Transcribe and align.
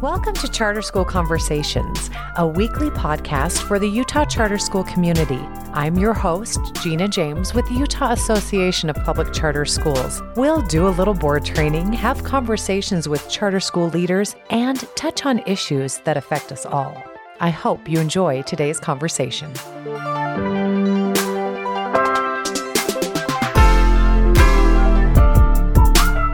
Welcome 0.00 0.34
to 0.34 0.48
Charter 0.50 0.82
School 0.82 1.04
Conversations, 1.04 2.10
a 2.36 2.44
weekly 2.44 2.90
podcast 2.90 3.62
for 3.62 3.78
the 3.78 3.86
Utah 3.86 4.24
Charter 4.24 4.58
School 4.58 4.82
community. 4.82 5.38
I'm 5.74 5.96
your 5.96 6.12
host, 6.12 6.58
Gina 6.82 7.06
James, 7.06 7.54
with 7.54 7.68
the 7.68 7.74
Utah 7.74 8.10
Association 8.10 8.90
of 8.90 8.96
Public 9.04 9.32
Charter 9.32 9.64
Schools. 9.64 10.24
We'll 10.34 10.62
do 10.62 10.88
a 10.88 10.90
little 10.90 11.14
board 11.14 11.44
training, 11.44 11.92
have 11.92 12.24
conversations 12.24 13.08
with 13.08 13.30
charter 13.30 13.60
school 13.60 13.90
leaders, 13.90 14.34
and 14.50 14.80
touch 14.96 15.24
on 15.24 15.38
issues 15.46 15.98
that 15.98 16.16
affect 16.16 16.50
us 16.50 16.66
all. 16.66 17.00
I 17.38 17.50
hope 17.50 17.88
you 17.88 18.00
enjoy 18.00 18.42
today's 18.42 18.80
conversation. 18.80 19.52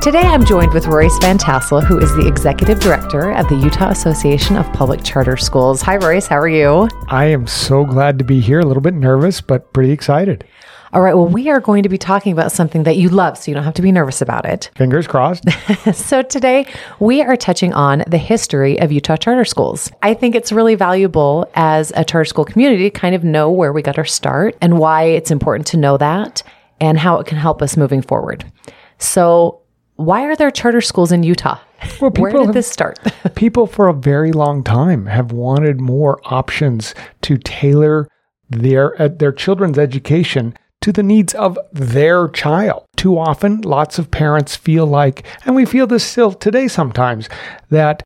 Today, 0.01 0.23
I'm 0.23 0.47
joined 0.47 0.73
with 0.73 0.87
Royce 0.87 1.19
Van 1.19 1.37
Tassell, 1.37 1.85
who 1.85 1.99
is 1.99 2.11
the 2.17 2.27
Executive 2.27 2.81
Director 2.81 3.33
of 3.33 3.47
the 3.49 3.55
Utah 3.57 3.91
Association 3.91 4.57
of 4.57 4.65
Public 4.73 5.05
Charter 5.05 5.37
Schools. 5.37 5.83
Hi, 5.83 5.99
Royce. 5.99 6.27
How 6.27 6.39
are 6.39 6.49
you? 6.49 6.89
I 7.09 7.27
am 7.27 7.47
so 7.47 7.85
glad 7.85 8.19
to 8.19 8.25
be 8.25 8.41
here. 8.41 8.61
A 8.61 8.65
little 8.65 8.81
bit 8.81 8.95
nervous, 8.95 9.43
but 9.43 9.75
pretty 9.75 9.93
excited. 9.93 10.47
All 10.95 11.03
right. 11.03 11.15
Well, 11.15 11.27
we 11.29 11.51
are 11.51 11.61
going 11.61 11.83
to 11.83 11.91
be 11.91 11.99
talking 11.99 12.33
about 12.33 12.51
something 12.51 12.85
that 12.85 12.97
you 12.97 13.11
love, 13.11 13.37
so 13.37 13.51
you 13.51 13.55
don't 13.55 13.63
have 13.63 13.75
to 13.75 13.83
be 13.83 13.93
nervous 13.93 14.23
about 14.23 14.47
it. 14.47 14.71
Fingers 14.77 15.07
crossed. 15.07 15.45
so, 15.93 16.23
today 16.23 16.65
we 16.99 17.21
are 17.21 17.37
touching 17.37 17.75
on 17.75 18.03
the 18.07 18.17
history 18.17 18.81
of 18.81 18.91
Utah 18.91 19.17
charter 19.17 19.45
schools. 19.45 19.93
I 20.03 20.15
think 20.15 20.35
it's 20.35 20.51
really 20.51 20.77
valuable 20.77 21.47
as 21.55 21.93
a 21.95 22.07
charter 22.07 22.25
school 22.25 22.47
community 22.47 22.85
to 22.85 22.99
kind 22.99 23.15
of 23.15 23.23
know 23.23 23.51
where 23.51 23.75
we 23.75 23.83
got 23.83 23.99
our 23.99 24.07
start 24.07 24.57
and 24.63 24.79
why 24.79 25.03
it's 25.03 25.31
important 25.31 25.67
to 25.69 25.77
know 25.77 25.99
that 25.99 26.43
and 26.81 26.99
how 26.99 27.19
it 27.19 27.27
can 27.27 27.37
help 27.37 27.61
us 27.61 27.77
moving 27.77 28.01
forward. 28.01 28.51
So, 28.97 29.60
why 30.01 30.25
are 30.25 30.37
there 30.37 30.51
charter 30.51 30.81
schools 30.81 31.13
in 31.13 31.23
Utah? 31.23 31.59
Well, 32.01 32.11
Where 32.17 32.33
did 32.33 32.47
have- 32.47 32.55
this 32.55 32.67
start? 32.71 32.99
People 33.35 33.67
for 33.67 33.89
a 33.89 33.93
very 33.95 34.33
long 34.33 34.63
time 34.65 35.07
have 35.07 35.33
wanted 35.33 35.81
more 35.81 36.21
options 36.25 36.95
to 37.23 37.37
tailor 37.39 38.09
their 38.49 39.01
uh, 39.01 39.09
their 39.09 39.33
children's 39.33 39.79
education 39.79 40.55
to 40.81 40.93
the 40.93 41.03
needs 41.03 41.35
of 41.35 41.59
their 41.73 42.29
child. 42.29 42.87
Too 42.97 43.19
often, 43.19 43.61
lots 43.61 43.99
of 43.99 44.11
parents 44.11 44.57
feel 44.57 44.87
like, 44.87 45.25
and 45.45 45.55
we 45.55 45.65
feel 45.67 45.87
this 45.87 46.05
still 46.05 46.33
today 46.33 46.69
sometimes, 46.69 47.29
that 47.69 48.03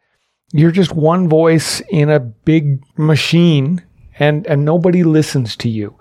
you're 0.52 0.72
just 0.72 0.92
one 0.92 1.28
voice 1.28 1.80
in 1.88 2.10
a 2.10 2.20
big 2.20 2.82
machine 2.96 3.82
and 4.18 4.46
and 4.46 4.64
nobody 4.64 5.02
listens 5.04 5.56
to 5.56 5.68
you. 5.68 5.96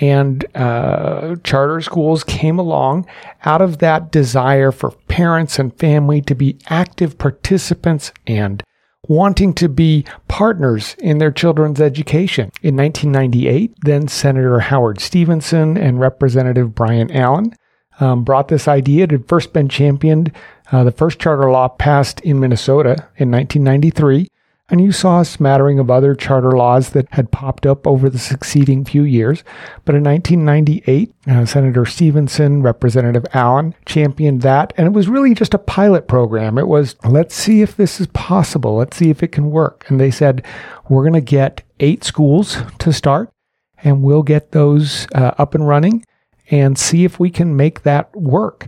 And 0.00 0.44
uh, 0.56 1.36
charter 1.44 1.80
schools 1.80 2.24
came 2.24 2.58
along 2.58 3.06
out 3.44 3.62
of 3.62 3.78
that 3.78 4.10
desire 4.10 4.72
for 4.72 4.90
parents 5.14 5.60
and 5.60 5.78
family 5.78 6.20
to 6.20 6.34
be 6.34 6.58
active 6.66 7.16
participants 7.18 8.10
and 8.26 8.64
wanting 9.06 9.54
to 9.54 9.68
be 9.68 10.04
partners 10.26 10.96
in 10.98 11.18
their 11.18 11.30
children's 11.30 11.80
education. 11.80 12.50
In 12.62 12.74
1998, 12.74 13.76
then 13.82 14.08
Senator 14.08 14.58
Howard 14.58 15.00
Stevenson 15.00 15.78
and 15.78 16.00
Representative 16.00 16.74
Brian 16.74 17.12
Allen 17.12 17.54
um, 18.00 18.24
brought 18.24 18.48
this 18.48 18.66
idea. 18.66 19.04
It 19.04 19.12
had 19.12 19.28
first 19.28 19.52
been 19.52 19.68
championed. 19.68 20.32
Uh, 20.72 20.82
the 20.82 20.90
first 20.90 21.20
charter 21.20 21.48
law 21.48 21.68
passed 21.68 22.20
in 22.22 22.40
Minnesota 22.40 23.08
in 23.16 23.30
1993. 23.30 24.26
And 24.74 24.82
you 24.82 24.90
saw 24.90 25.20
a 25.20 25.24
smattering 25.24 25.78
of 25.78 25.88
other 25.88 26.16
charter 26.16 26.50
laws 26.50 26.90
that 26.90 27.06
had 27.12 27.30
popped 27.30 27.64
up 27.64 27.86
over 27.86 28.10
the 28.10 28.18
succeeding 28.18 28.84
few 28.84 29.04
years. 29.04 29.44
But 29.84 29.94
in 29.94 30.02
1998, 30.02 31.14
uh, 31.28 31.46
Senator 31.46 31.86
Stevenson, 31.86 32.60
Representative 32.60 33.24
Allen 33.34 33.76
championed 33.86 34.42
that. 34.42 34.72
And 34.76 34.88
it 34.88 34.92
was 34.92 35.08
really 35.08 35.32
just 35.32 35.54
a 35.54 35.58
pilot 35.58 36.08
program. 36.08 36.58
It 36.58 36.66
was, 36.66 36.96
let's 37.04 37.36
see 37.36 37.62
if 37.62 37.76
this 37.76 38.00
is 38.00 38.08
possible. 38.08 38.74
Let's 38.74 38.96
see 38.96 39.10
if 39.10 39.22
it 39.22 39.30
can 39.30 39.52
work. 39.52 39.84
And 39.86 40.00
they 40.00 40.10
said, 40.10 40.44
we're 40.88 41.04
going 41.04 41.12
to 41.12 41.20
get 41.20 41.62
eight 41.78 42.02
schools 42.02 42.56
to 42.80 42.92
start, 42.92 43.30
and 43.84 44.02
we'll 44.02 44.24
get 44.24 44.50
those 44.50 45.06
uh, 45.14 45.34
up 45.38 45.54
and 45.54 45.68
running 45.68 46.04
and 46.50 46.76
see 46.76 47.04
if 47.04 47.20
we 47.20 47.30
can 47.30 47.54
make 47.54 47.84
that 47.84 48.12
work. 48.16 48.66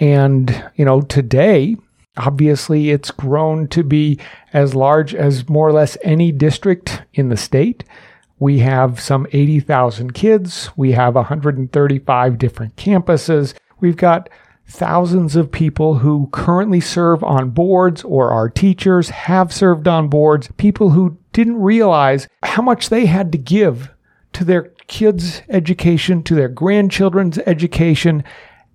And, 0.00 0.70
you 0.76 0.86
know, 0.86 1.02
today, 1.02 1.76
Obviously, 2.16 2.90
it's 2.90 3.10
grown 3.10 3.68
to 3.68 3.82
be 3.82 4.18
as 4.52 4.74
large 4.74 5.14
as 5.14 5.48
more 5.48 5.68
or 5.68 5.72
less 5.72 5.96
any 6.02 6.30
district 6.30 7.02
in 7.14 7.30
the 7.30 7.36
state. 7.36 7.84
We 8.38 8.58
have 8.58 9.00
some 9.00 9.26
80,000 9.32 10.12
kids. 10.12 10.70
We 10.76 10.92
have 10.92 11.14
135 11.14 12.38
different 12.38 12.76
campuses. 12.76 13.54
We've 13.80 13.96
got 13.96 14.28
thousands 14.66 15.36
of 15.36 15.52
people 15.52 15.98
who 15.98 16.28
currently 16.32 16.80
serve 16.80 17.22
on 17.22 17.50
boards 17.50 18.02
or 18.04 18.30
are 18.30 18.48
teachers, 18.48 19.10
have 19.10 19.52
served 19.52 19.86
on 19.86 20.08
boards, 20.08 20.50
people 20.56 20.90
who 20.90 21.16
didn't 21.32 21.60
realize 21.60 22.28
how 22.42 22.62
much 22.62 22.88
they 22.88 23.06
had 23.06 23.32
to 23.32 23.38
give 23.38 23.90
to 24.32 24.44
their 24.44 24.72
kids' 24.86 25.42
education, 25.48 26.22
to 26.22 26.34
their 26.34 26.48
grandchildren's 26.48 27.38
education. 27.38 28.24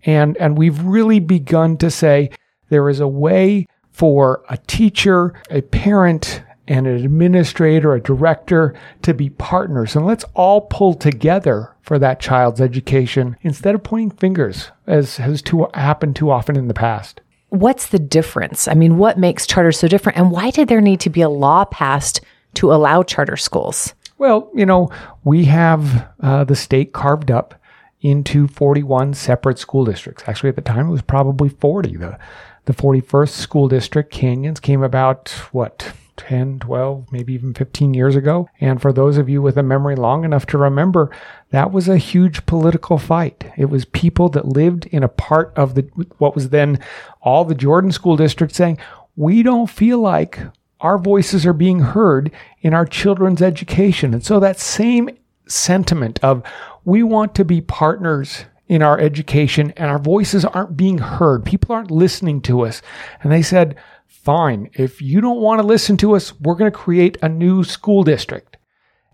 And, 0.05 0.37
and 0.37 0.57
we've 0.57 0.81
really 0.81 1.19
begun 1.19 1.77
to 1.77 1.91
say, 1.91 2.29
there 2.69 2.89
is 2.89 3.00
a 3.00 3.07
way 3.07 3.67
for 3.91 4.44
a 4.50 4.57
teacher, 4.57 5.33
a 5.50 5.61
parent, 5.61 6.44
and 6.67 6.85
an 6.85 7.03
administrator, 7.03 7.94
a 7.94 8.01
director 8.01 8.73
to 9.01 9.13
be 9.13 9.29
partners. 9.29 9.95
And 9.95 10.05
let's 10.05 10.25
all 10.33 10.61
pull 10.61 10.94
together 10.94 11.73
for 11.81 11.97
that 12.00 12.19
child's 12.19 12.61
education 12.61 13.38
instead 13.41 13.73
of 13.73 13.83
pointing 13.83 14.11
fingers, 14.11 14.72
as 14.85 15.17
has 15.17 15.41
too, 15.41 15.67
happened 15.73 16.16
too 16.16 16.29
often 16.29 16.57
in 16.57 16.67
the 16.67 16.73
past. 16.73 17.22
What's 17.50 17.88
the 17.88 18.00
difference? 18.00 18.67
I 18.67 18.73
mean, 18.73 18.97
what 18.97 19.17
makes 19.17 19.47
charters 19.47 19.79
so 19.79 19.88
different? 19.88 20.17
And 20.17 20.31
why 20.31 20.51
did 20.51 20.67
there 20.67 20.81
need 20.81 21.00
to 21.01 21.09
be 21.09 21.22
a 21.22 21.29
law 21.29 21.63
passed 21.63 22.19
to 22.56 22.73
allow 22.73 23.03
charter 23.03 23.38
schools? 23.38 23.94
Well, 24.17 24.51
you 24.53 24.66
know, 24.66 24.89
we 25.23 25.45
have 25.45 26.09
uh, 26.19 26.44
the 26.44 26.56
state 26.56 26.91
carved 26.91 27.31
up 27.31 27.56
into 28.01 28.47
41 28.47 29.13
separate 29.13 29.59
school 29.59 29.85
districts. 29.85 30.23
Actually, 30.27 30.50
at 30.50 30.56
the 30.56 30.61
time, 30.61 30.88
it 30.88 30.91
was 30.91 31.01
probably 31.01 31.50
40. 31.50 31.95
The 31.97 32.19
the 32.67 32.73
41st 32.73 33.29
School 33.29 33.67
District, 33.67 34.11
Canyons, 34.11 34.59
came 34.59 34.83
about, 34.83 35.29
what, 35.51 35.94
10, 36.17 36.59
12, 36.59 37.11
maybe 37.11 37.33
even 37.33 37.53
15 37.53 37.94
years 37.94 38.16
ago. 38.16 38.50
And 38.59 38.81
for 38.81 38.91
those 38.91 39.17
of 39.17 39.29
you 39.29 39.41
with 39.41 39.57
a 39.57 39.63
memory 39.63 39.95
long 39.95 40.25
enough 40.25 40.45
to 40.47 40.57
remember, 40.57 41.09
that 41.51 41.72
was 41.72 41.88
a 41.88 41.97
huge 41.97 42.45
political 42.45 42.97
fight. 42.97 43.51
It 43.56 43.66
was 43.66 43.85
people 43.85 44.27
that 44.29 44.45
lived 44.45 44.85
in 44.88 45.01
a 45.01 45.07
part 45.07 45.53
of 45.56 45.75
the 45.75 45.83
what 46.17 46.35
was 46.35 46.50
then 46.50 46.79
all 47.22 47.45
the 47.45 47.56
Jordan 47.56 47.91
School 47.91 48.17
District 48.17 48.53
saying, 48.53 48.77
we 49.16 49.44
don't 49.44 49.69
feel 49.69 50.00
like 50.00 50.39
our 50.81 50.97
voices 50.97 51.45
are 51.45 51.53
being 51.53 51.79
heard 51.79 52.31
in 52.61 52.73
our 52.73 52.85
children's 52.85 53.41
education. 53.41 54.13
And 54.13 54.23
so 54.23 54.39
that 54.39 54.59
same 54.59 55.09
sentiment 55.47 56.19
of 56.22 56.44
we 56.83 57.01
want 57.01 57.33
to 57.35 57.45
be 57.45 57.61
partners 57.61 58.45
in 58.67 58.81
our 58.81 59.00
education 59.00 59.73
and 59.78 59.89
our 59.89 60.00
voices 60.00 60.45
aren't 60.45 60.78
being 60.78 60.97
heard. 60.97 61.45
People 61.45 61.73
aren't 61.73 61.91
listening 61.91 62.41
to 62.41 62.61
us. 62.61 62.81
And 63.22 63.31
they 63.31 63.41
said, 63.41 63.75
fine, 64.07 64.69
if 64.73 65.01
you 65.01 65.22
don't 65.22 65.41
want 65.41 65.61
to 65.61 65.67
listen 65.67 65.97
to 65.97 66.16
us, 66.16 66.38
we're 66.41 66.55
going 66.55 66.72
to 66.72 66.77
create 66.77 67.17
a 67.22 67.29
new 67.29 67.63
school 67.63 68.03
district. 68.03 68.57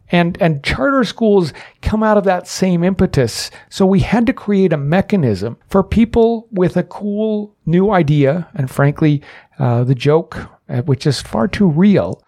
And, 0.09 0.40
and 0.42 0.63
charter 0.63 1.03
schools 1.03 1.53
come 1.81 2.03
out 2.03 2.18
of 2.18 2.24
that 2.25 2.47
same 2.47 2.84
impetus. 2.84 3.50
So 3.69 3.86
we 3.86 4.02
had 4.02 4.25
to 4.28 4.34
create 4.34 4.74
a 4.74 4.78
mechanism 4.78 5.58
for 5.69 5.84
people 5.84 6.47
with 6.52 6.78
a 6.78 6.84
cool 6.84 7.56
new 7.66 7.92
idea. 7.92 8.47
And 8.53 8.69
frankly, 8.69 9.22
uh, 9.58 9.84
the 9.84 9.96
joke, 9.96 10.38
uh, 10.69 10.81
which 10.81 11.08
is 11.08 11.22
far 11.22 11.47
too 11.47 11.68
real, 11.68 12.24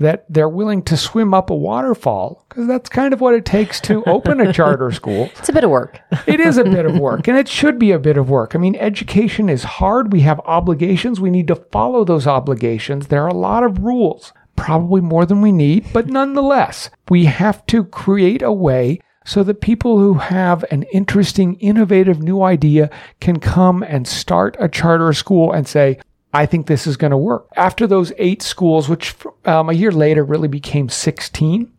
that 0.00 0.24
they're 0.28 0.48
willing 0.48 0.82
to 0.82 0.96
swim 0.96 1.32
up 1.32 1.50
a 1.50 1.54
waterfall 1.54 2.44
because 2.48 2.66
that's 2.66 2.88
kind 2.88 3.12
of 3.12 3.20
what 3.20 3.34
it 3.34 3.44
takes 3.44 3.80
to 3.82 4.02
open 4.04 4.40
a 4.40 4.52
charter 4.52 4.90
school. 5.00 5.30
It's 5.38 5.50
a 5.50 5.52
bit 5.52 5.62
of 5.62 5.70
work. 5.70 6.00
it 6.26 6.40
is 6.40 6.56
a 6.56 6.64
bit 6.64 6.86
of 6.86 6.98
work 6.98 7.28
and 7.28 7.36
it 7.36 7.48
should 7.48 7.78
be 7.78 7.92
a 7.92 7.98
bit 7.98 8.16
of 8.16 8.28
work. 8.28 8.54
I 8.54 8.58
mean, 8.58 8.76
education 8.76 9.48
is 9.48 9.62
hard. 9.62 10.12
We 10.12 10.22
have 10.22 10.40
obligations. 10.40 11.20
We 11.20 11.30
need 11.30 11.46
to 11.48 11.54
follow 11.54 12.04
those 12.04 12.26
obligations. 12.26 13.06
There 13.06 13.22
are 13.22 13.28
a 13.28 13.34
lot 13.34 13.62
of 13.62 13.84
rules, 13.84 14.32
probably 14.56 15.02
more 15.02 15.26
than 15.26 15.42
we 15.42 15.52
need, 15.52 15.86
but 15.92 16.06
nonetheless, 16.08 16.90
we 17.08 17.26
have 17.26 17.64
to 17.66 17.84
create 17.84 18.42
a 18.42 18.52
way 18.52 19.00
so 19.24 19.42
that 19.44 19.60
people 19.60 19.98
who 19.98 20.14
have 20.14 20.64
an 20.70 20.84
interesting, 20.84 21.54
innovative 21.56 22.22
new 22.22 22.42
idea 22.42 22.90
can 23.20 23.38
come 23.38 23.82
and 23.82 24.08
start 24.08 24.56
a 24.58 24.68
charter 24.68 25.12
school 25.12 25.52
and 25.52 25.68
say, 25.68 25.98
I 26.32 26.46
think 26.46 26.66
this 26.66 26.86
is 26.86 26.96
going 26.96 27.10
to 27.10 27.16
work. 27.16 27.48
After 27.56 27.86
those 27.86 28.12
eight 28.18 28.42
schools, 28.42 28.88
which 28.88 29.14
um, 29.44 29.68
a 29.68 29.72
year 29.72 29.90
later 29.90 30.24
really 30.24 30.48
became 30.48 30.88
16, 30.88 31.72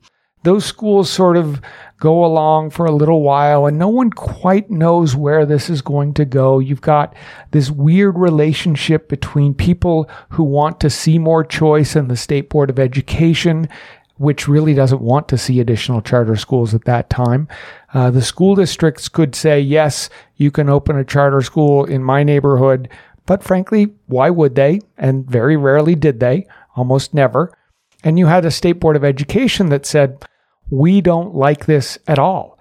those 0.44 0.66
schools 0.66 1.10
sort 1.10 1.38
of 1.38 1.62
go 2.00 2.26
along 2.26 2.72
for 2.72 2.86
a 2.86 2.92
little 2.92 3.22
while 3.22 3.68
and 3.68 3.78
no 3.78 3.88
one 3.88 4.10
quite 4.10 4.72
knows 4.72 5.16
where 5.16 5.46
this 5.46 5.70
is 5.70 5.84
going 5.84 6.14
to 6.16 6.26
go. 6.26 6.58
You've 6.58 6.82
got 6.82 7.14
this 7.52 7.70
weird 7.70 8.18
relationship 8.18 9.08
between 9.08 9.54
people 9.54 10.10
who 10.30 10.44
want 10.44 10.80
to 10.80 10.90
see 10.90 11.20
more 11.20 11.44
choice 11.44 11.96
and 11.96 12.10
the 12.10 12.18
State 12.18 12.50
Board 12.50 12.72
of 12.72 12.80
Education, 12.80 13.70
which 14.18 14.48
really 14.48 14.74
doesn't 14.74 15.02
want 15.02 15.28
to 15.28 15.38
see 15.38 15.60
additional 15.60 16.02
charter 16.02 16.36
schools 16.36 16.74
at 16.74 16.86
that 16.86 17.10
time. 17.10 17.48
Uh, 17.94 18.10
the 18.10 18.22
school 18.22 18.56
districts 18.56 19.08
could 19.08 19.36
say, 19.36 19.60
yes, 19.60 20.10
you 20.38 20.50
can 20.50 20.70
open 20.70 20.98
a 20.98 21.06
charter 21.06 21.42
school 21.42 21.86
in 21.86 22.04
my 22.04 22.24
neighborhood, 22.24 22.90
but 23.32 23.44
frankly, 23.44 23.94
why 24.08 24.30
would 24.30 24.56
they? 24.56 24.82
And 24.98 25.26
very 25.26 25.56
rarely 25.56 25.96
did 25.96 26.20
they, 26.20 26.48
almost 26.76 27.14
never. 27.14 27.58
And 28.04 28.20
you 28.20 28.26
had 28.26 28.44
a 28.44 28.52
state 28.52 28.82
board 28.82 28.98
of 28.98 29.06
education 29.06 29.70
that 29.70 29.86
said, 29.86 30.26
we 30.70 31.00
don't 31.00 31.34
like 31.34 31.66
this 31.66 31.98
at 32.08 32.20
all. 32.20 32.60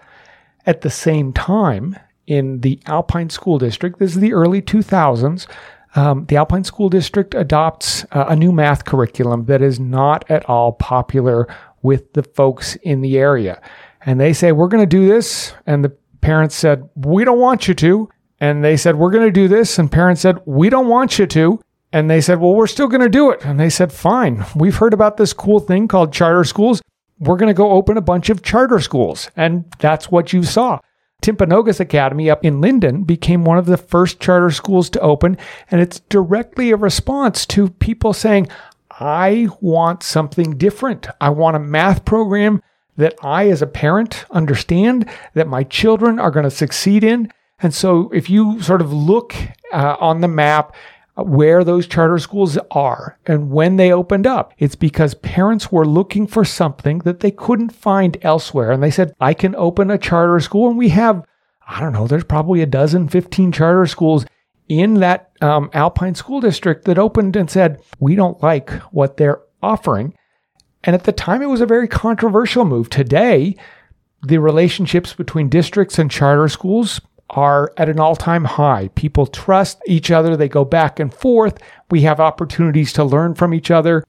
At 0.66 0.82
the 0.82 0.88
same 0.88 1.32
time, 1.32 1.96
in 2.28 2.60
the 2.60 2.78
Alpine 2.86 3.30
School 3.30 3.58
District, 3.58 3.98
this 3.98 4.14
is 4.14 4.20
the 4.20 4.32
early 4.32 4.62
2000s, 4.62 5.48
um, 5.96 6.26
the 6.26 6.36
Alpine 6.36 6.62
School 6.62 6.88
District 6.88 7.34
adopts 7.34 8.04
uh, 8.12 8.26
a 8.28 8.36
new 8.36 8.52
math 8.52 8.84
curriculum 8.84 9.46
that 9.46 9.62
is 9.62 9.80
not 9.80 10.24
at 10.30 10.48
all 10.48 10.70
popular 10.70 11.48
with 11.82 12.12
the 12.12 12.22
folks 12.22 12.76
in 12.76 13.00
the 13.00 13.18
area. 13.18 13.60
And 14.06 14.20
they 14.20 14.32
say, 14.32 14.52
We're 14.52 14.68
going 14.68 14.88
to 14.88 14.96
do 14.96 15.08
this. 15.08 15.52
And 15.66 15.84
the 15.84 15.96
parents 16.20 16.54
said, 16.54 16.88
We 16.94 17.24
don't 17.24 17.40
want 17.40 17.66
you 17.66 17.74
to. 17.74 18.08
And 18.40 18.64
they 18.64 18.76
said, 18.76 18.96
We're 18.96 19.10
going 19.10 19.26
to 19.26 19.32
do 19.32 19.48
this. 19.48 19.78
And 19.78 19.90
parents 19.90 20.22
said, 20.22 20.38
We 20.46 20.70
don't 20.70 20.88
want 20.88 21.18
you 21.18 21.26
to. 21.26 21.60
And 21.92 22.08
they 22.08 22.20
said, 22.20 22.40
Well, 22.40 22.54
we're 22.54 22.66
still 22.66 22.88
going 22.88 23.02
to 23.02 23.08
do 23.08 23.30
it. 23.30 23.44
And 23.44 23.60
they 23.60 23.70
said, 23.70 23.92
Fine. 23.92 24.44
We've 24.56 24.76
heard 24.76 24.94
about 24.94 25.16
this 25.16 25.32
cool 25.32 25.60
thing 25.60 25.88
called 25.88 26.12
charter 26.12 26.44
schools. 26.44 26.82
We're 27.18 27.36
going 27.36 27.48
to 27.48 27.54
go 27.54 27.72
open 27.72 27.96
a 27.96 28.02
bunch 28.02 28.30
of 28.30 28.42
charter 28.42 28.80
schools. 28.80 29.30
And 29.36 29.64
that's 29.78 30.10
what 30.10 30.32
you 30.32 30.42
saw. 30.42 30.80
Timpanogos 31.22 31.80
Academy 31.80 32.30
up 32.30 32.44
in 32.44 32.60
Lindon 32.60 33.04
became 33.04 33.44
one 33.44 33.58
of 33.58 33.66
the 33.66 33.76
first 33.76 34.20
charter 34.20 34.50
schools 34.50 34.88
to 34.90 35.00
open, 35.00 35.36
and 35.70 35.80
it's 35.80 36.00
directly 36.00 36.70
a 36.70 36.76
response 36.76 37.44
to 37.46 37.68
people 37.68 38.12
saying, 38.12 38.48
I 38.90 39.48
want 39.60 40.02
something 40.02 40.56
different. 40.56 41.08
I 41.20 41.30
want 41.30 41.56
a 41.56 41.60
math 41.60 42.04
program 42.04 42.62
that 42.96 43.14
I, 43.22 43.48
as 43.48 43.62
a 43.62 43.66
parent, 43.66 44.24
understand 44.30 45.08
that 45.34 45.48
my 45.48 45.62
children 45.62 46.18
are 46.18 46.30
going 46.30 46.44
to 46.44 46.50
succeed 46.50 47.04
in. 47.04 47.30
And 47.62 47.74
so, 47.74 48.10
if 48.10 48.30
you 48.30 48.62
sort 48.62 48.80
of 48.80 48.92
look 48.92 49.34
uh, 49.72 49.96
on 50.00 50.20
the 50.20 50.28
map 50.28 50.74
where 51.16 51.64
those 51.64 51.86
charter 51.86 52.18
schools 52.18 52.58
are 52.70 53.18
and 53.26 53.50
when 53.50 53.76
they 53.76 53.92
opened 53.92 54.26
up. 54.26 54.54
It's 54.58 54.74
because 54.74 55.14
parents 55.14 55.70
were 55.70 55.86
looking 55.86 56.26
for 56.26 56.44
something 56.44 56.98
that 57.00 57.20
they 57.20 57.30
couldn't 57.30 57.70
find 57.70 58.16
elsewhere. 58.22 58.70
And 58.70 58.82
they 58.82 58.90
said, 58.90 59.14
I 59.20 59.34
can 59.34 59.54
open 59.56 59.90
a 59.90 59.98
charter 59.98 60.40
school. 60.40 60.68
And 60.68 60.78
we 60.78 60.90
have, 60.90 61.24
I 61.66 61.80
don't 61.80 61.92
know, 61.92 62.06
there's 62.06 62.24
probably 62.24 62.62
a 62.62 62.66
dozen, 62.66 63.08
15 63.08 63.52
charter 63.52 63.86
schools 63.86 64.26
in 64.68 64.94
that 64.94 65.32
um, 65.40 65.70
Alpine 65.72 66.14
school 66.14 66.40
district 66.40 66.84
that 66.84 66.98
opened 66.98 67.36
and 67.36 67.50
said, 67.50 67.82
we 67.98 68.14
don't 68.14 68.42
like 68.42 68.70
what 68.92 69.16
they're 69.16 69.42
offering. 69.62 70.14
And 70.84 70.94
at 70.94 71.04
the 71.04 71.12
time, 71.12 71.42
it 71.42 71.46
was 71.46 71.60
a 71.60 71.66
very 71.66 71.88
controversial 71.88 72.64
move. 72.64 72.88
Today, 72.88 73.56
the 74.22 74.38
relationships 74.38 75.12
between 75.12 75.48
districts 75.48 75.98
and 75.98 76.10
charter 76.10 76.48
schools 76.48 77.00
are 77.30 77.72
at 77.76 77.88
an 77.88 78.00
all 78.00 78.16
time 78.16 78.44
high. 78.44 78.88
People 78.94 79.26
trust 79.26 79.80
each 79.86 80.10
other, 80.10 80.36
they 80.36 80.48
go 80.48 80.64
back 80.64 81.00
and 81.00 81.12
forth. 81.12 81.58
We 81.90 82.02
have 82.02 82.20
opportunities 82.20 82.92
to 82.94 83.04
learn 83.04 83.34
from 83.34 83.54
each 83.54 83.70
other. 83.70 84.04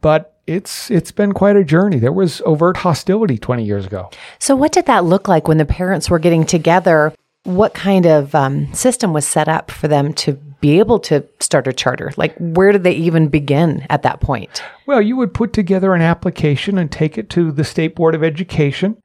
But 0.00 0.40
it's 0.46 0.90
it's 0.90 1.12
been 1.12 1.32
quite 1.32 1.56
a 1.56 1.64
journey. 1.64 1.98
There 1.98 2.12
was 2.12 2.40
overt 2.44 2.78
hostility 2.78 3.38
20 3.38 3.64
years 3.64 3.86
ago. 3.86 4.10
So 4.38 4.56
what 4.56 4.72
did 4.72 4.86
that 4.86 5.04
look 5.04 5.28
like 5.28 5.46
when 5.46 5.58
the 5.58 5.64
parents 5.64 6.10
were 6.10 6.18
getting 6.18 6.44
together? 6.44 7.14
What 7.44 7.72
kind 7.72 8.04
of 8.04 8.34
um, 8.34 8.72
system 8.74 9.12
was 9.12 9.26
set 9.26 9.48
up 9.48 9.70
for 9.70 9.88
them 9.88 10.12
to 10.14 10.32
be 10.60 10.78
able 10.78 10.98
to 11.00 11.24
start 11.40 11.66
a 11.66 11.72
charter? 11.72 12.12
Like, 12.16 12.36
where 12.36 12.70
did 12.70 12.84
they 12.84 12.92
even 12.92 13.28
begin 13.28 13.86
at 13.88 14.02
that 14.02 14.20
point? 14.20 14.62
Well, 14.86 15.00
you 15.00 15.16
would 15.16 15.32
put 15.32 15.52
together 15.52 15.94
an 15.94 16.02
application 16.02 16.76
and 16.76 16.92
take 16.92 17.16
it 17.16 17.30
to 17.30 17.50
the 17.50 17.64
State 17.64 17.94
Board 17.94 18.14
of 18.14 18.22
Education. 18.22 19.00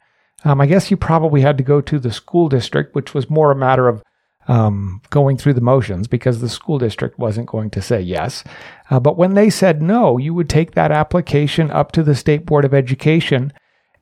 Um, 0.45 0.61
I 0.61 0.67
guess 0.67 0.91
you 0.91 0.95
probably 0.95 1.41
had 1.41 1.57
to 1.57 1.63
go 1.63 1.81
to 1.81 1.99
the 1.99 2.13
school 2.13 2.47
district, 2.47 2.93
which 2.95 3.13
was 3.13 3.29
more 3.29 3.51
a 3.51 3.55
matter 3.55 3.87
of 3.87 4.03
um, 4.47 5.01
going 5.09 5.37
through 5.37 5.55
the 5.55 5.61
motions 5.61 6.07
because 6.07 6.39
the 6.39 6.49
school 6.49 6.77
district 6.77 7.17
wasn't 7.17 7.47
going 7.47 7.71
to 7.71 7.81
say 7.81 7.99
yes. 7.99 8.43
Uh, 8.91 8.99
but 8.99 9.17
when 9.17 9.33
they 9.33 9.49
said 9.49 9.81
no, 9.81 10.17
you 10.17 10.33
would 10.35 10.49
take 10.49 10.71
that 10.71 10.91
application 10.91 11.71
up 11.71 11.91
to 11.93 12.03
the 12.03 12.15
State 12.15 12.45
Board 12.45 12.63
of 12.63 12.73
Education, 12.73 13.51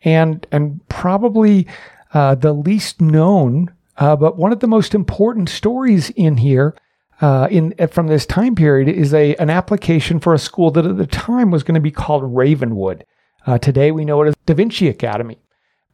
and 0.03 0.45
and 0.51 0.85
probably 0.89 1.65
uh, 2.13 2.35
the 2.35 2.53
least 2.53 3.01
known, 3.01 3.73
uh, 3.97 4.17
but 4.17 4.37
one 4.37 4.51
of 4.51 4.59
the 4.59 4.67
most 4.67 4.93
important 4.93 5.49
stories 5.49 6.09
in 6.11 6.37
here. 6.37 6.75
Uh, 7.21 7.47
in 7.49 7.73
from 7.89 8.07
this 8.07 8.25
time 8.25 8.53
period 8.53 8.89
is 8.89 9.13
a 9.13 9.35
an 9.35 9.49
application 9.49 10.19
for 10.19 10.33
a 10.33 10.39
school 10.39 10.71
that 10.71 10.85
at 10.85 10.97
the 10.97 11.07
time 11.07 11.51
was 11.51 11.63
going 11.63 11.75
to 11.75 11.79
be 11.79 11.91
called 11.91 12.23
Ravenwood. 12.25 13.05
Uh, 13.45 13.57
today 13.57 13.91
we 13.91 14.03
know 14.03 14.23
it 14.23 14.29
as 14.29 14.35
Da 14.45 14.55
Vinci 14.55 14.89
Academy. 14.89 15.37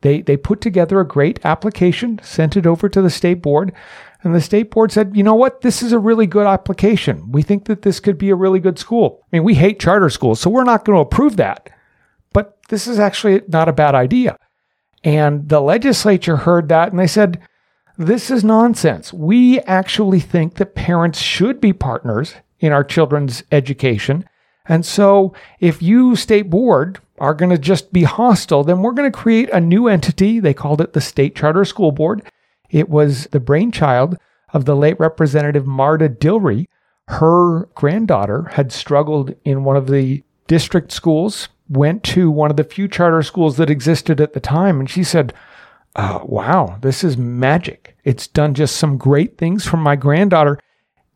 They, 0.02 0.22
they 0.22 0.38
put 0.38 0.62
together 0.62 1.00
a 1.00 1.08
great 1.08 1.40
application, 1.46 2.20
sent 2.24 2.56
it 2.56 2.66
over 2.66 2.88
to 2.90 3.02
the 3.02 3.10
state 3.10 3.42
board, 3.42 3.74
and 4.24 4.36
the 4.36 4.42
state 4.42 4.72
board 4.72 4.92
said, 4.92 5.16
you 5.16 5.24
know 5.24 5.36
what? 5.36 5.62
This 5.62 5.82
is 5.82 5.92
a 5.92 6.00
really 6.00 6.28
good 6.28 6.46
application. 6.46 7.32
We 7.32 7.42
think 7.42 7.66
that 7.66 7.84
this 7.84 8.00
could 8.00 8.18
be 8.18 8.30
a 8.30 8.36
really 8.36 8.60
good 8.60 8.78
school. 8.78 9.24
I 9.24 9.38
mean, 9.38 9.44
we 9.44 9.56
hate 9.56 9.80
charter 9.80 10.10
schools, 10.10 10.40
so 10.40 10.50
we're 10.50 10.64
not 10.64 10.84
going 10.84 10.98
to 10.98 11.02
approve 11.02 11.38
that. 11.38 11.70
But 12.34 12.60
this 12.70 12.88
is 12.88 13.00
actually 13.00 13.42
not 13.48 13.70
a 13.70 13.74
bad 13.74 13.96
idea. 13.96 14.38
And 15.04 15.48
the 15.48 15.62
legislature 15.62 16.38
heard 16.38 16.68
that 16.70 16.92
and 16.92 17.00
they 17.00 17.08
said, 17.08 17.42
this 17.98 18.32
is 18.32 18.44
nonsense. 18.44 19.12
We 19.12 19.60
actually 19.62 20.20
think 20.20 20.56
that 20.56 20.76
parents 20.76 21.20
should 21.20 21.60
be 21.60 21.74
partners 21.74 22.36
in 22.60 22.72
our 22.72 22.84
children's 22.84 23.44
education. 23.52 24.26
And 24.66 24.86
so 24.86 25.34
if 25.60 25.82
you, 25.82 26.16
state 26.16 26.50
board, 26.50 27.00
are 27.20 27.34
going 27.34 27.50
to 27.50 27.58
just 27.58 27.94
be 27.94 28.04
hostile, 28.04 28.64
then 28.64 28.82
we're 28.82 28.94
going 28.94 29.12
to 29.12 29.18
create 29.18 29.50
a 29.50 29.60
new 29.60 29.88
entity. 29.88 30.40
They 30.40 30.54
called 30.54 30.82
it 30.82 30.94
the 30.94 31.02
State 31.02 31.36
Charter 31.36 31.66
School 31.66 31.92
Board. 31.92 32.24
It 32.70 32.90
was 32.90 33.26
the 33.28 33.40
brainchild 33.40 34.18
of 34.54 34.66
the 34.66 34.76
late 34.76 35.00
Representative 35.00 35.66
Marda 35.66 36.10
Dillree. 36.10 36.68
Her 37.08 37.66
granddaughter 37.76 38.44
had 38.54 38.72
struggled 38.72 39.34
in 39.44 39.64
one 39.64 39.76
of 39.76 39.88
the 39.88 40.24
district 40.48 40.92
schools, 40.92 41.50
went 41.68 42.04
to 42.04 42.30
one 42.32 42.52
of 42.52 42.58
the 42.58 42.64
few 42.64 42.88
charter 42.88 43.22
schools 43.24 43.58
that 43.58 43.70
existed 43.70 44.20
at 44.22 44.34
the 44.34 44.40
time, 44.40 44.80
and 44.80 44.90
she 44.90 45.04
said, 45.04 45.34
uh, 45.96 46.20
Wow, 46.24 46.78
this 46.82 47.04
is 47.04 47.18
magic. 47.18 47.98
It's 48.04 48.28
done 48.28 48.54
just 48.54 48.78
some 48.78 48.98
great 48.98 49.38
things 49.38 49.66
for 49.66 49.78
my 49.78 49.96
granddaughter. 49.96 50.60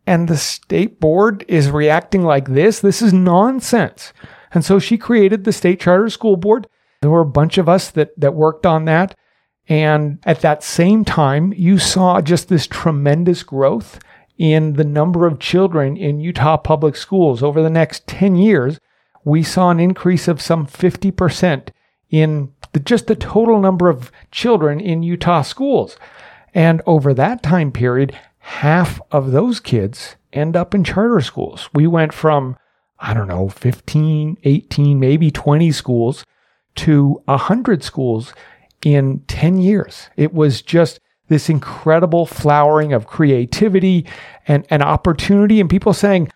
And 0.05 0.27
the 0.27 0.37
state 0.37 0.99
board 0.99 1.45
is 1.47 1.69
reacting 1.69 2.23
like 2.23 2.49
this. 2.49 2.79
This 2.81 3.01
is 3.01 3.13
nonsense. 3.13 4.11
And 4.53 4.63
so 4.63 4.79
she 4.79 4.97
created 4.97 5.43
the 5.43 5.51
state 5.51 5.79
charter 5.79 6.09
school 6.09 6.37
board. 6.37 6.67
There 7.01 7.11
were 7.11 7.21
a 7.21 7.25
bunch 7.25 7.57
of 7.57 7.67
us 7.67 7.89
that, 7.91 8.17
that 8.19 8.33
worked 8.33 8.65
on 8.65 8.85
that. 8.85 9.15
And 9.67 10.19
at 10.23 10.41
that 10.41 10.63
same 10.63 11.05
time, 11.05 11.53
you 11.53 11.79
saw 11.79 12.21
just 12.21 12.49
this 12.49 12.67
tremendous 12.67 13.43
growth 13.43 13.99
in 14.37 14.73
the 14.73 14.83
number 14.83 15.25
of 15.25 15.39
children 15.39 15.95
in 15.95 16.19
Utah 16.19 16.57
public 16.57 16.95
schools. 16.95 17.41
Over 17.41 17.61
the 17.61 17.69
next 17.69 18.07
10 18.07 18.35
years, 18.35 18.79
we 19.23 19.43
saw 19.43 19.69
an 19.69 19.79
increase 19.79 20.27
of 20.27 20.41
some 20.41 20.67
50% 20.67 21.69
in 22.09 22.51
the, 22.73 22.79
just 22.79 23.07
the 23.07 23.15
total 23.15 23.59
number 23.59 23.89
of 23.89 24.11
children 24.31 24.79
in 24.79 25.03
Utah 25.03 25.43
schools. 25.43 25.97
And 26.53 26.81
over 26.85 27.13
that 27.13 27.41
time 27.41 27.71
period, 27.71 28.17
half 28.39 29.01
of 29.11 29.31
those 29.31 29.59
kids 29.59 30.15
end 30.33 30.55
up 30.55 30.75
in 30.75 30.83
charter 30.83 31.21
schools. 31.21 31.69
We 31.73 31.87
went 31.87 32.13
from 32.13 32.57
I 32.99 33.13
don't 33.13 33.27
know, 33.27 33.49
15, 33.49 34.37
18, 34.43 34.99
maybe 34.99 35.31
20 35.31 35.71
schools 35.71 36.25
to 36.75 37.21
100 37.25 37.83
schools 37.83 38.33
in 38.83 39.19
10 39.27 39.57
years. 39.57 40.09
It 40.15 40.33
was 40.33 40.61
just 40.61 40.99
this 41.27 41.49
incredible 41.49 42.25
flowering 42.25 42.93
of 42.93 43.07
creativity 43.07 44.05
and, 44.47 44.65
and 44.69 44.83
opportunity, 44.83 45.59
and 45.59 45.69
people 45.69 45.93
saying, 45.93 46.31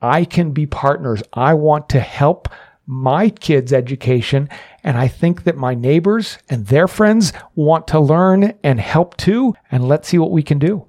I 0.00 0.24
can 0.24 0.50
be 0.50 0.66
partners. 0.66 1.22
I 1.32 1.54
want 1.54 1.88
to 1.90 2.00
help 2.00 2.48
my 2.86 3.30
kids' 3.30 3.72
education. 3.72 4.48
And 4.82 4.98
I 4.98 5.06
think 5.06 5.44
that 5.44 5.56
my 5.56 5.74
neighbors 5.74 6.38
and 6.50 6.66
their 6.66 6.88
friends 6.88 7.32
want 7.54 7.86
to 7.88 8.00
learn 8.00 8.54
and 8.64 8.80
help 8.80 9.16
too. 9.16 9.54
And 9.70 9.88
let's 9.88 10.08
see 10.08 10.18
what 10.18 10.32
we 10.32 10.42
can 10.42 10.58
do. 10.58 10.84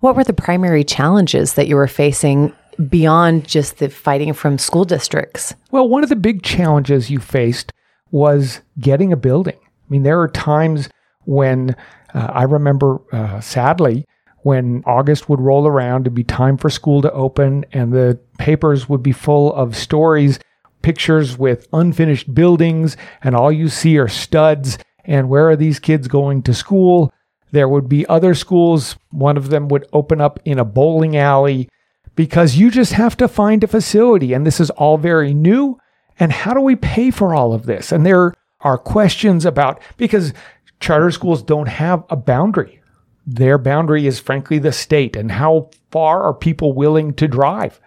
What 0.00 0.16
were 0.16 0.24
the 0.24 0.32
primary 0.32 0.84
challenges 0.84 1.54
that 1.54 1.66
you 1.66 1.76
were 1.76 1.88
facing 1.88 2.54
beyond 2.88 3.46
just 3.46 3.78
the 3.78 3.88
fighting 3.88 4.32
from 4.32 4.58
school 4.58 4.84
districts? 4.84 5.54
Well, 5.70 5.88
one 5.88 6.02
of 6.02 6.08
the 6.08 6.16
big 6.16 6.42
challenges 6.42 7.10
you 7.10 7.18
faced 7.18 7.72
was 8.10 8.60
getting 8.78 9.12
a 9.12 9.16
building. 9.16 9.58
I 9.58 9.86
mean, 9.88 10.02
there 10.02 10.20
are 10.20 10.28
times 10.28 10.88
when 11.24 11.76
uh, 12.14 12.30
I 12.32 12.42
remember, 12.44 13.00
uh, 13.12 13.40
sadly, 13.40 14.06
when 14.42 14.82
August 14.86 15.28
would 15.28 15.40
roll 15.40 15.66
around, 15.66 16.02
it'd 16.02 16.14
be 16.14 16.24
time 16.24 16.56
for 16.56 16.68
school 16.68 17.00
to 17.02 17.12
open, 17.12 17.64
and 17.72 17.92
the 17.92 18.18
papers 18.38 18.88
would 18.88 19.02
be 19.02 19.12
full 19.12 19.54
of 19.54 19.76
stories, 19.76 20.38
pictures 20.82 21.38
with 21.38 21.68
unfinished 21.72 22.34
buildings, 22.34 22.96
and 23.22 23.36
all 23.36 23.52
you 23.52 23.68
see 23.68 23.98
are 23.98 24.08
studs. 24.08 24.78
And 25.04 25.28
where 25.28 25.48
are 25.48 25.56
these 25.56 25.78
kids 25.78 26.08
going 26.08 26.42
to 26.42 26.54
school? 26.54 27.12
There 27.52 27.68
would 27.68 27.88
be 27.88 28.06
other 28.06 28.34
schools. 28.34 28.96
One 29.10 29.36
of 29.36 29.50
them 29.50 29.68
would 29.68 29.86
open 29.92 30.20
up 30.20 30.40
in 30.44 30.58
a 30.58 30.64
bowling 30.64 31.16
alley 31.16 31.68
because 32.14 32.56
you 32.56 32.70
just 32.70 32.92
have 32.92 33.16
to 33.16 33.28
find 33.28 33.64
a 33.64 33.66
facility. 33.66 34.32
And 34.32 34.46
this 34.46 34.60
is 34.60 34.70
all 34.70 34.98
very 34.98 35.32
new. 35.34 35.78
And 36.18 36.32
how 36.32 36.54
do 36.54 36.60
we 36.60 36.76
pay 36.76 37.10
for 37.10 37.34
all 37.34 37.52
of 37.54 37.66
this? 37.66 37.90
And 37.92 38.04
there 38.04 38.34
are 38.60 38.78
questions 38.78 39.44
about 39.44 39.80
because 39.96 40.32
charter 40.78 41.10
schools 41.10 41.42
don't 41.42 41.68
have 41.68 42.04
a 42.10 42.16
boundary. 42.16 42.80
their 43.26 43.58
boundary 43.58 44.06
is 44.06 44.18
frankly 44.18 44.58
the 44.58 44.72
state 44.72 45.16
and 45.16 45.32
how 45.32 45.70
far 45.90 46.22
are 46.22 46.34
people 46.34 46.72
willing 46.72 47.14
to 47.14 47.28
drive. 47.28 47.80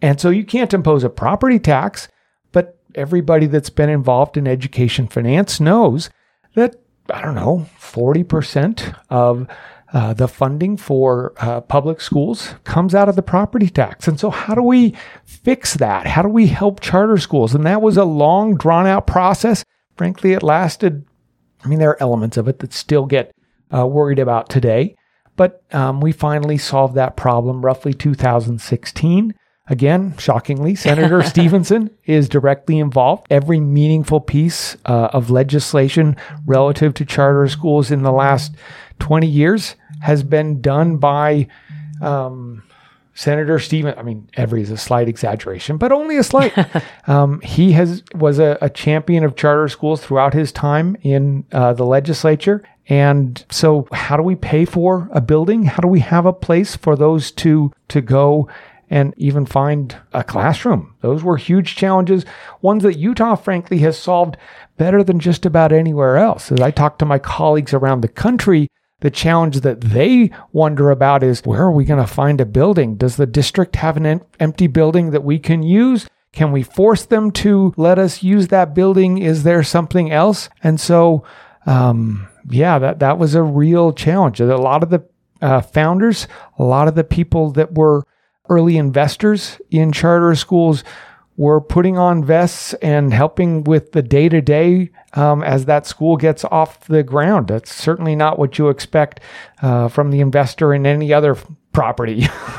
And 0.00 0.20
so 0.20 0.30
you 0.30 0.44
can't 0.44 0.72
impose 0.72 1.02
a 1.02 1.10
property 1.10 1.58
tax, 1.58 2.08
but 2.52 2.78
everybody 2.94 3.46
that's 3.46 3.70
been 3.70 3.90
involved 3.90 4.36
in 4.36 4.46
education 4.46 5.08
finance 5.08 5.58
knows 5.58 6.10
that, 6.54 6.76
I 7.10 7.22
don't 7.22 7.34
know, 7.34 7.66
40% 7.80 8.94
of 9.10 9.48
uh, 9.92 10.12
the 10.12 10.28
funding 10.28 10.76
for 10.76 11.32
uh, 11.38 11.60
public 11.62 12.00
schools 12.00 12.54
comes 12.64 12.94
out 12.94 13.08
of 13.08 13.16
the 13.16 13.22
property 13.22 13.70
tax. 13.70 14.06
And 14.06 14.20
so, 14.20 14.30
how 14.30 14.54
do 14.54 14.62
we 14.62 14.94
fix 15.24 15.74
that? 15.74 16.06
How 16.06 16.22
do 16.22 16.28
we 16.28 16.46
help 16.46 16.80
charter 16.80 17.16
schools? 17.16 17.54
And 17.54 17.64
that 17.64 17.80
was 17.80 17.96
a 17.96 18.04
long, 18.04 18.56
drawn 18.56 18.86
out 18.86 19.06
process. 19.06 19.64
Frankly, 19.96 20.32
it 20.32 20.42
lasted, 20.42 21.06
I 21.64 21.68
mean, 21.68 21.78
there 21.78 21.90
are 21.90 22.02
elements 22.02 22.36
of 22.36 22.48
it 22.48 22.58
that 22.58 22.72
still 22.74 23.06
get 23.06 23.34
uh, 23.74 23.86
worried 23.86 24.18
about 24.18 24.50
today. 24.50 24.94
But 25.36 25.62
um, 25.72 26.00
we 26.00 26.12
finally 26.12 26.58
solved 26.58 26.96
that 26.96 27.16
problem 27.16 27.64
roughly 27.64 27.94
2016. 27.94 29.34
Again, 29.70 30.16
shockingly, 30.18 30.74
Senator 30.74 31.22
Stevenson 31.24 31.90
is 32.04 32.28
directly 32.28 32.78
involved. 32.78 33.26
Every 33.30 33.60
meaningful 33.60 34.20
piece 34.20 34.76
uh, 34.86 35.10
of 35.12 35.30
legislation 35.30 36.16
relative 36.46 36.94
to 36.94 37.04
charter 37.04 37.46
schools 37.48 37.90
in 37.90 38.02
the 38.02 38.12
last 38.12 38.54
20 38.98 39.26
years 39.26 39.76
has 40.00 40.22
been 40.22 40.60
done 40.60 40.96
by 40.96 41.48
um, 42.00 42.62
Senator 43.18 43.58
Stephen. 43.58 43.94
I 43.98 44.02
mean, 44.02 44.28
every 44.34 44.62
is 44.62 44.70
a 44.70 44.76
slight 44.76 45.08
exaggeration, 45.08 45.76
but 45.76 45.90
only 45.90 46.16
a 46.18 46.22
slight. 46.22 46.54
um, 47.08 47.40
he 47.40 47.72
has 47.72 48.04
was 48.14 48.38
a, 48.38 48.56
a, 48.60 48.70
champion 48.70 49.24
of 49.24 49.34
charter 49.34 49.68
schools 49.68 50.00
throughout 50.00 50.34
his 50.34 50.52
time 50.52 50.96
in 51.02 51.44
uh, 51.50 51.72
the 51.72 51.84
legislature. 51.84 52.62
And 52.88 53.44
so, 53.50 53.88
how 53.90 54.16
do 54.16 54.22
we 54.22 54.36
pay 54.36 54.64
for 54.64 55.08
a 55.12 55.20
building? 55.20 55.64
How 55.64 55.78
do 55.78 55.88
we 55.88 55.98
have 55.98 56.26
a 56.26 56.32
place 56.32 56.76
for 56.76 56.94
those 56.94 57.32
to 57.32 57.72
to 57.88 58.00
go 58.00 58.48
and 58.88 59.12
even 59.16 59.46
find 59.46 59.96
a 60.12 60.22
classroom? 60.22 60.94
Those 61.00 61.24
were 61.24 61.36
huge 61.36 61.74
challenges, 61.74 62.24
ones 62.62 62.84
that 62.84 62.98
Utah, 62.98 63.34
frankly, 63.34 63.78
has 63.78 63.98
solved 63.98 64.36
better 64.76 65.02
than 65.02 65.18
just 65.18 65.44
about 65.44 65.72
anywhere 65.72 66.18
else. 66.18 66.52
As 66.52 66.60
I 66.60 66.70
talk 66.70 66.98
to 66.98 67.04
my 67.04 67.18
colleagues 67.18 67.74
around 67.74 68.00
the 68.00 68.08
country, 68.08 68.68
the 69.00 69.10
challenge 69.10 69.60
that 69.60 69.80
they 69.80 70.30
wonder 70.52 70.90
about 70.90 71.22
is 71.22 71.42
where 71.44 71.62
are 71.62 71.72
we 71.72 71.84
going 71.84 72.00
to 72.00 72.12
find 72.12 72.40
a 72.40 72.46
building? 72.46 72.96
Does 72.96 73.16
the 73.16 73.26
district 73.26 73.76
have 73.76 73.96
an 73.96 74.06
em- 74.06 74.20
empty 74.40 74.66
building 74.66 75.10
that 75.10 75.24
we 75.24 75.38
can 75.38 75.62
use? 75.62 76.08
Can 76.32 76.52
we 76.52 76.62
force 76.62 77.06
them 77.06 77.30
to 77.32 77.72
let 77.76 77.98
us 77.98 78.22
use 78.22 78.48
that 78.48 78.74
building? 78.74 79.18
Is 79.18 79.44
there 79.44 79.62
something 79.62 80.10
else? 80.10 80.48
And 80.62 80.80
so, 80.80 81.24
um, 81.66 82.28
yeah, 82.50 82.78
that, 82.78 82.98
that 82.98 83.18
was 83.18 83.34
a 83.34 83.42
real 83.42 83.92
challenge. 83.92 84.40
A 84.40 84.56
lot 84.56 84.82
of 84.82 84.90
the 84.90 85.04
uh, 85.40 85.60
founders, 85.60 86.26
a 86.58 86.64
lot 86.64 86.88
of 86.88 86.94
the 86.96 87.04
people 87.04 87.52
that 87.52 87.74
were 87.74 88.04
early 88.48 88.76
investors 88.76 89.60
in 89.70 89.92
charter 89.92 90.34
schools 90.34 90.82
we're 91.38 91.60
putting 91.60 91.96
on 91.96 92.24
vests 92.24 92.74
and 92.82 93.14
helping 93.14 93.62
with 93.62 93.92
the 93.92 94.02
day 94.02 94.28
to 94.28 94.40
day 94.42 94.90
as 95.14 95.66
that 95.66 95.86
school 95.86 96.16
gets 96.16 96.44
off 96.44 96.80
the 96.88 97.04
ground. 97.04 97.46
That's 97.46 97.72
certainly 97.72 98.16
not 98.16 98.40
what 98.40 98.58
you 98.58 98.68
expect 98.68 99.20
uh, 99.62 99.86
from 99.86 100.10
the 100.10 100.20
investor 100.20 100.74
in 100.74 100.84
any 100.84 101.12
other 101.12 101.36
property. 101.72 102.26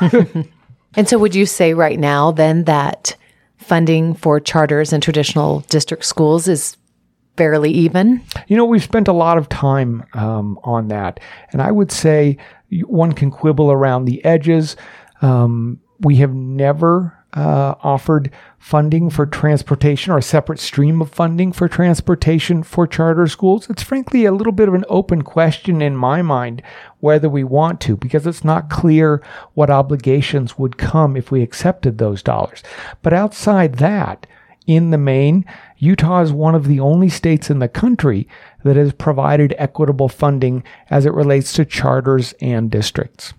and 0.96 1.06
so, 1.06 1.18
would 1.18 1.34
you 1.34 1.44
say 1.44 1.74
right 1.74 1.98
now 1.98 2.30
then 2.30 2.64
that 2.64 3.16
funding 3.58 4.14
for 4.14 4.40
charters 4.40 4.94
and 4.94 5.02
traditional 5.02 5.60
district 5.68 6.06
schools 6.06 6.48
is 6.48 6.78
fairly 7.36 7.70
even? 7.70 8.22
You 8.48 8.56
know, 8.56 8.64
we've 8.64 8.82
spent 8.82 9.08
a 9.08 9.12
lot 9.12 9.36
of 9.36 9.50
time 9.50 10.06
um, 10.14 10.58
on 10.64 10.88
that. 10.88 11.20
And 11.52 11.60
I 11.60 11.70
would 11.70 11.92
say 11.92 12.38
one 12.86 13.12
can 13.12 13.30
quibble 13.30 13.70
around 13.70 14.06
the 14.06 14.24
edges. 14.24 14.74
Um, 15.20 15.80
we 16.00 16.16
have 16.16 16.32
never 16.32 17.19
uh, 17.32 17.74
offered 17.82 18.30
funding 18.58 19.08
for 19.08 19.24
transportation 19.24 20.12
or 20.12 20.18
a 20.18 20.22
separate 20.22 20.58
stream 20.58 21.00
of 21.00 21.10
funding 21.10 21.52
for 21.52 21.68
transportation 21.68 22.62
for 22.62 22.86
charter 22.86 23.26
schools. 23.26 23.70
It's 23.70 23.82
frankly 23.82 24.24
a 24.24 24.32
little 24.32 24.52
bit 24.52 24.68
of 24.68 24.74
an 24.74 24.84
open 24.88 25.22
question 25.22 25.80
in 25.80 25.96
my 25.96 26.22
mind 26.22 26.62
whether 26.98 27.28
we 27.28 27.44
want 27.44 27.80
to, 27.80 27.96
because 27.96 28.26
it's 28.26 28.44
not 28.44 28.68
clear 28.68 29.22
what 29.54 29.70
obligations 29.70 30.58
would 30.58 30.76
come 30.76 31.16
if 31.16 31.30
we 31.30 31.42
accepted 31.42 31.98
those 31.98 32.22
dollars. 32.22 32.62
But 33.02 33.12
outside 33.12 33.76
that, 33.76 34.26
in 34.66 34.90
the 34.90 34.98
main, 34.98 35.44
Utah 35.78 36.20
is 36.20 36.32
one 36.32 36.54
of 36.54 36.66
the 36.66 36.80
only 36.80 37.08
states 37.08 37.50
in 37.50 37.58
the 37.58 37.68
country 37.68 38.28
that 38.62 38.76
has 38.76 38.92
provided 38.92 39.54
equitable 39.58 40.08
funding 40.08 40.62
as 40.90 41.06
it 41.06 41.14
relates 41.14 41.52
to 41.54 41.64
charters 41.64 42.34
and 42.40 42.70
districts. 42.70 43.32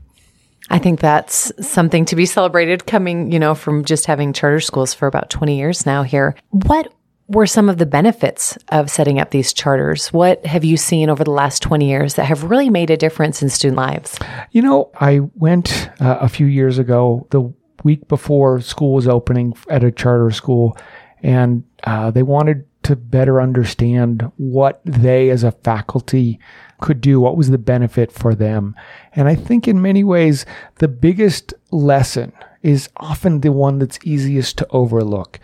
I 0.72 0.80
think 0.80 1.02
that's 1.02 1.52
something 1.60 2.06
to 2.06 2.16
be 2.16 2.26
celebrated 2.26 2.86
coming, 2.86 3.30
you 3.30 3.40
know, 3.40 3.54
from 3.54 3.84
just 3.84 4.06
having 4.06 4.32
charter 4.32 4.62
schools 4.62 4.94
for 4.94 5.06
about 5.06 5.30
20 5.30 5.58
years 5.58 5.86
now 5.86 6.02
here. 6.04 6.34
What 6.50 6.94
were 7.28 7.46
some 7.46 7.68
of 7.68 7.78
the 7.78 7.86
benefits 7.86 8.58
of 8.70 8.90
setting 8.90 9.20
up 9.20 9.32
these 9.32 9.52
charters? 9.52 10.14
What 10.14 10.46
have 10.46 10.64
you 10.64 10.78
seen 10.78 11.10
over 11.10 11.26
the 11.26 11.32
last 11.32 11.62
20 11.62 11.90
years 11.90 12.14
that 12.16 12.24
have 12.24 12.46
really 12.46 12.70
made 12.70 12.90
a 12.90 12.96
difference 12.96 13.42
in 13.42 13.50
student 13.50 13.78
lives? 13.78 14.18
You 14.52 14.62
know, 14.62 14.92
I 14.96 15.20
went 15.36 15.90
uh, 16.00 16.20
a 16.22 16.30
few 16.30 16.46
years 16.46 16.80
ago, 16.80 17.28
the 17.32 17.54
week 17.84 18.08
before 18.08 18.62
school 18.62 18.94
was 18.94 19.10
opening 19.10 19.54
at 19.70 19.84
a 19.84 19.92
charter 19.92 20.32
school, 20.32 20.78
and 21.22 21.66
uh, 21.84 22.12
they 22.12 22.24
wanted 22.24 22.66
to 22.84 22.96
better 22.96 23.42
understand 23.42 24.32
what 24.38 24.82
they 24.86 25.30
as 25.30 25.44
a 25.44 25.52
faculty 25.52 26.40
could 26.82 27.00
do, 27.00 27.22
what 27.22 27.38
was 27.38 27.50
the 27.50 27.58
benefit 27.58 28.12
for 28.12 28.36
them. 28.36 28.76
And 29.16 29.30
I 29.30 29.36
think 29.36 29.68
in 29.68 29.82
many 29.82 30.04
ways, 30.04 30.46
the 30.76 30.90
biggest 30.90 31.54
lesson 31.72 32.34
is 32.62 32.90
often 32.98 33.40
the 33.40 33.52
one 33.52 33.80
that's 33.80 34.00
easiest 34.04 34.58
to 34.58 34.68
overlook. 34.72 35.40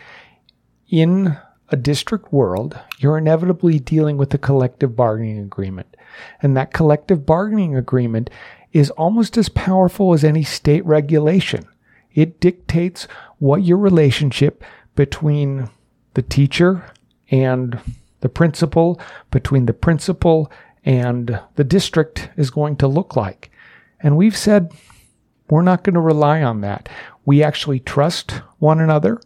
In 0.89 1.37
a 1.69 1.77
district 1.77 2.31
world, 2.31 2.77
you're 2.99 3.17
inevitably 3.17 3.79
dealing 3.79 4.17
with 4.17 4.33
a 4.33 4.37
collective 4.37 4.95
bargaining 4.95 5.39
agreement. 5.39 5.95
And 6.41 6.55
that 6.55 6.73
collective 6.73 7.25
bargaining 7.25 7.75
agreement 7.75 8.29
is 8.73 8.89
almost 8.91 9.37
as 9.37 9.49
powerful 9.49 10.13
as 10.13 10.23
any 10.23 10.43
state 10.43 10.85
regulation. 10.85 11.65
It 12.13 12.39
dictates 12.39 13.07
what 13.39 13.63
your 13.63 13.77
relationship 13.77 14.63
between 14.95 15.69
the 16.13 16.21
teacher 16.21 16.83
and 17.29 17.79
the 18.21 18.29
principal, 18.29 18.99
between 19.29 19.67
the 19.67 19.73
principal 19.73 20.51
and 20.87 21.37
the 21.55 21.65
district 21.65 22.29
is 22.37 22.49
going 22.49 22.77
to 22.77 22.87
look 22.87 23.17
like. 23.17 23.51
And 23.99 24.15
we've 24.15 24.37
said 24.37 24.71
we're 25.49 25.61
not 25.61 25.83
going 25.83 25.95
to 25.95 25.99
rely 25.99 26.41
on 26.41 26.61
that. 26.61 26.87
We 27.25 27.43
actually 27.43 27.81
trust 27.81 28.31
one 28.59 28.79
another. 28.79 29.19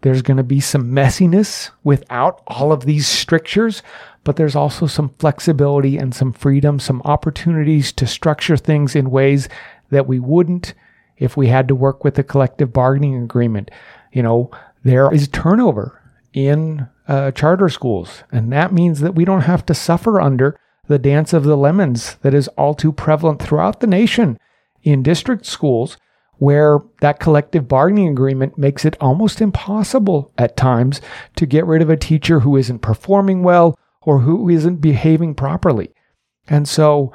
There's 0.00 0.22
going 0.22 0.38
to 0.38 0.42
be 0.42 0.58
some 0.58 0.90
messiness 0.90 1.70
without 1.84 2.42
all 2.48 2.72
of 2.72 2.84
these 2.84 3.06
strictures, 3.06 3.84
but 4.24 4.34
there's 4.34 4.56
also 4.56 4.88
some 4.88 5.14
flexibility 5.20 5.96
and 5.96 6.12
some 6.12 6.32
freedom, 6.32 6.80
some 6.80 7.00
opportunities 7.04 7.92
to 7.92 8.06
structure 8.08 8.56
things 8.56 8.96
in 8.96 9.12
ways 9.12 9.48
that 9.90 10.08
we 10.08 10.18
wouldn't 10.18 10.74
if 11.16 11.36
we 11.36 11.46
had 11.46 11.68
to 11.68 11.76
work 11.76 12.02
with 12.02 12.18
a 12.18 12.24
collective 12.24 12.72
bargaining 12.72 13.22
agreement. 13.22 13.70
You 14.12 14.24
know, 14.24 14.50
there 14.82 15.14
is 15.14 15.28
turnover 15.28 15.99
in 16.32 16.88
uh, 17.08 17.30
charter 17.32 17.68
schools. 17.68 18.22
And 18.30 18.52
that 18.52 18.72
means 18.72 19.00
that 19.00 19.14
we 19.14 19.24
don't 19.24 19.42
have 19.42 19.66
to 19.66 19.74
suffer 19.74 20.20
under 20.20 20.58
the 20.86 20.98
dance 20.98 21.32
of 21.32 21.44
the 21.44 21.56
lemons 21.56 22.16
that 22.22 22.34
is 22.34 22.48
all 22.48 22.74
too 22.74 22.92
prevalent 22.92 23.40
throughout 23.40 23.80
the 23.80 23.86
nation 23.86 24.38
in 24.82 25.02
district 25.02 25.46
schools, 25.46 25.96
where 26.38 26.80
that 27.00 27.20
collective 27.20 27.68
bargaining 27.68 28.08
agreement 28.08 28.56
makes 28.56 28.84
it 28.84 28.96
almost 29.00 29.40
impossible 29.40 30.32
at 30.38 30.56
times 30.56 31.00
to 31.36 31.46
get 31.46 31.66
rid 31.66 31.82
of 31.82 31.90
a 31.90 31.96
teacher 31.96 32.40
who 32.40 32.56
isn't 32.56 32.78
performing 32.78 33.42
well 33.42 33.78
or 34.02 34.20
who 34.20 34.48
isn't 34.48 34.76
behaving 34.76 35.34
properly. 35.34 35.90
And 36.48 36.68
so 36.68 37.12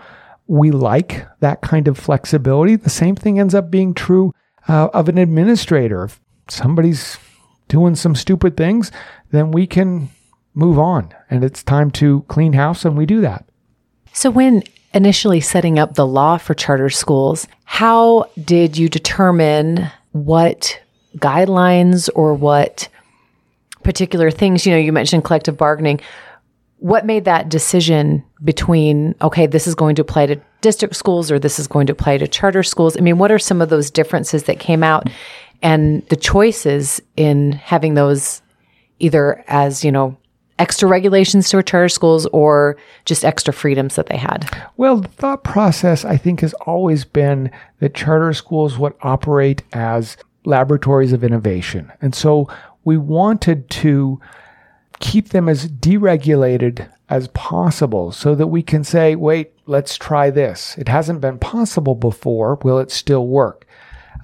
we 0.47 0.71
like 0.71 1.27
that 1.39 1.61
kind 1.61 1.87
of 1.87 1.97
flexibility. 1.97 2.75
The 2.75 2.89
same 2.89 3.15
thing 3.15 3.39
ends 3.39 3.55
up 3.55 3.71
being 3.71 3.93
true 3.93 4.31
uh, 4.67 4.89
of 4.93 5.09
an 5.09 5.17
administrator. 5.17 6.03
If 6.03 6.21
somebody's 6.47 7.17
doing 7.67 7.95
some 7.95 8.15
stupid 8.15 8.57
things, 8.57 8.91
then 9.31 9.51
we 9.51 9.67
can 9.67 10.09
move 10.53 10.79
on. 10.79 11.13
And 11.29 11.43
it's 11.43 11.63
time 11.63 11.91
to 11.91 12.21
clean 12.27 12.53
house, 12.53 12.85
and 12.85 12.97
we 12.97 13.05
do 13.05 13.21
that. 13.21 13.45
So, 14.13 14.29
when 14.31 14.63
initially 14.93 15.41
setting 15.41 15.77
up 15.77 15.95
the 15.95 16.07
law 16.07 16.37
for 16.37 16.53
charter 16.53 16.89
schools, 16.89 17.47
how 17.65 18.29
did 18.43 18.77
you 18.77 18.87
determine 18.87 19.91
what 20.13 20.79
guidelines 21.17 22.09
or 22.15 22.33
what 22.33 22.87
particular 23.83 24.31
things? 24.31 24.65
You 24.65 24.71
know, 24.71 24.79
you 24.79 24.93
mentioned 24.93 25.25
collective 25.25 25.57
bargaining. 25.57 25.99
What 26.77 27.05
made 27.05 27.25
that 27.25 27.49
decision 27.49 28.23
between, 28.43 29.15
okay, 29.21 29.47
this 29.47 29.67
is 29.67 29.75
going 29.75 29.95
to 29.95 30.01
apply 30.01 30.27
to 30.27 30.39
district 30.61 30.95
schools 30.95 31.31
or 31.31 31.39
this 31.39 31.59
is 31.59 31.67
going 31.67 31.87
to 31.87 31.93
apply 31.93 32.17
to 32.17 32.27
charter 32.27 32.63
schools? 32.63 32.95
I 32.95 33.01
mean, 33.01 33.17
what 33.17 33.31
are 33.31 33.39
some 33.39 33.61
of 33.61 33.69
those 33.69 33.89
differences 33.89 34.43
that 34.43 34.59
came 34.59 34.83
out 34.83 35.09
and 35.61 36.05
the 36.09 36.15
choices 36.15 37.01
in 37.15 37.53
having 37.53 37.93
those 37.93 38.41
either 38.99 39.43
as, 39.47 39.83
you 39.83 39.91
know, 39.91 40.17
extra 40.57 40.87
regulations 40.87 41.49
to 41.49 41.61
charter 41.63 41.89
schools 41.89 42.25
or 42.27 42.77
just 43.03 43.25
extra 43.25 43.53
freedoms 43.53 43.95
that 43.95 44.07
they 44.07 44.17
had? 44.17 44.49
Well, 44.77 44.97
the 44.97 45.07
thought 45.09 45.43
process, 45.43 46.05
I 46.05 46.17
think, 46.17 46.41
has 46.41 46.53
always 46.65 47.03
been 47.05 47.51
that 47.79 47.93
charter 47.93 48.33
schools 48.33 48.77
would 48.77 48.93
operate 49.01 49.63
as 49.73 50.17
laboratories 50.45 51.11
of 51.11 51.23
innovation. 51.23 51.91
And 52.01 52.15
so 52.15 52.47
we 52.83 52.97
wanted 52.97 53.69
to 53.71 54.19
keep 54.99 55.29
them 55.29 55.49
as 55.49 55.69
deregulated 55.69 56.89
as 57.09 57.27
possible 57.29 58.11
so 58.11 58.33
that 58.33 58.47
we 58.47 58.63
can 58.63 58.83
say, 58.83 59.15
wait, 59.15 59.51
let's 59.65 59.97
try 59.97 60.29
this. 60.29 60.77
It 60.77 60.87
hasn't 60.87 61.21
been 61.21 61.37
possible 61.37 61.95
before. 61.95 62.55
Will 62.63 62.79
it 62.79 62.91
still 62.91 63.27
work? 63.27 63.67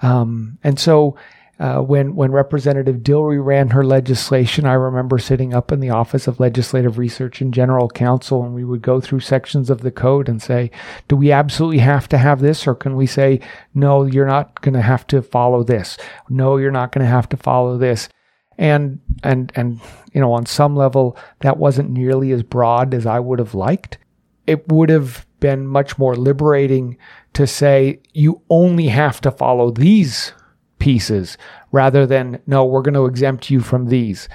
Um, 0.01 0.57
and 0.63 0.79
so 0.79 1.17
uh, 1.61 1.79
when 1.79 2.15
when 2.15 2.31
Representative 2.31 2.97
Dillree 2.97 3.43
ran 3.43 3.69
her 3.69 3.83
legislation, 3.83 4.65
I 4.65 4.73
remember 4.73 5.19
sitting 5.19 5.53
up 5.53 5.71
in 5.71 5.79
the 5.79 5.91
Office 5.91 6.27
of 6.27 6.39
Legislative 6.39 6.97
Research 6.97 7.39
and 7.39 7.53
General 7.53 7.87
Counsel, 7.87 8.43
and 8.43 8.55
we 8.55 8.63
would 8.63 8.81
go 8.81 8.99
through 8.99 9.19
sections 9.19 9.69
of 9.69 9.81
the 9.81 9.91
code 9.91 10.27
and 10.27 10.41
say, 10.41 10.71
"Do 11.07 11.15
we 11.15 11.31
absolutely 11.31 11.77
have 11.77 12.09
to 12.09 12.17
have 12.17 12.39
this, 12.41 12.65
or 12.65 12.73
can 12.73 12.95
we 12.95 13.05
say, 13.05 13.41
no, 13.75 14.05
you're 14.05 14.25
not 14.25 14.59
going 14.61 14.73
to 14.73 14.81
have 14.81 15.05
to 15.07 15.21
follow 15.21 15.61
this? 15.61 15.97
No, 16.29 16.57
you're 16.57 16.71
not 16.71 16.91
going 16.91 17.05
to 17.05 17.11
have 17.11 17.29
to 17.29 17.37
follow 17.37 17.77
this." 17.77 18.09
And 18.57 18.99
and 19.21 19.51
and 19.53 19.79
you 20.13 20.19
know, 20.19 20.33
on 20.33 20.47
some 20.47 20.75
level, 20.75 21.15
that 21.41 21.57
wasn't 21.57 21.91
nearly 21.91 22.31
as 22.31 22.41
broad 22.41 22.95
as 22.95 23.05
I 23.05 23.19
would 23.19 23.37
have 23.37 23.53
liked. 23.53 23.99
It 24.47 24.67
would 24.67 24.89
have 24.89 25.27
been 25.41 25.67
much 25.67 25.97
more 25.97 26.15
liberating 26.15 26.97
to 27.33 27.45
say 27.45 27.99
you 28.13 28.41
only 28.49 28.87
have 28.87 29.19
to 29.19 29.31
follow 29.31 29.71
these 29.71 30.31
pieces 30.79 31.37
rather 31.73 32.05
than, 32.05 32.41
no, 32.47 32.63
we're 32.63 32.81
going 32.81 32.93
to 32.93 33.05
exempt 33.05 33.49
you 33.49 33.59
from 33.59 33.87
these. 33.87 34.29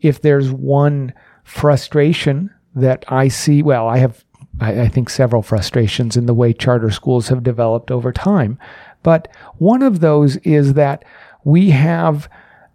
If 0.00 0.22
there's 0.22 0.52
one 0.52 1.12
frustration 1.42 2.50
that 2.76 3.04
I 3.08 3.26
see, 3.26 3.62
well, 3.62 3.88
I 3.88 3.98
have, 3.98 4.24
I, 4.60 4.82
I 4.82 4.88
think, 4.88 5.10
several 5.10 5.42
frustrations 5.42 6.16
in 6.16 6.26
the 6.26 6.34
way 6.34 6.52
charter 6.52 6.90
schools 6.90 7.28
have 7.28 7.42
developed 7.42 7.90
over 7.90 8.12
time. 8.12 8.58
But 9.02 9.28
one 9.58 9.82
of 9.82 10.00
those 10.00 10.36
is 10.38 10.74
that 10.74 11.04
we 11.42 11.70
have, 11.70 12.28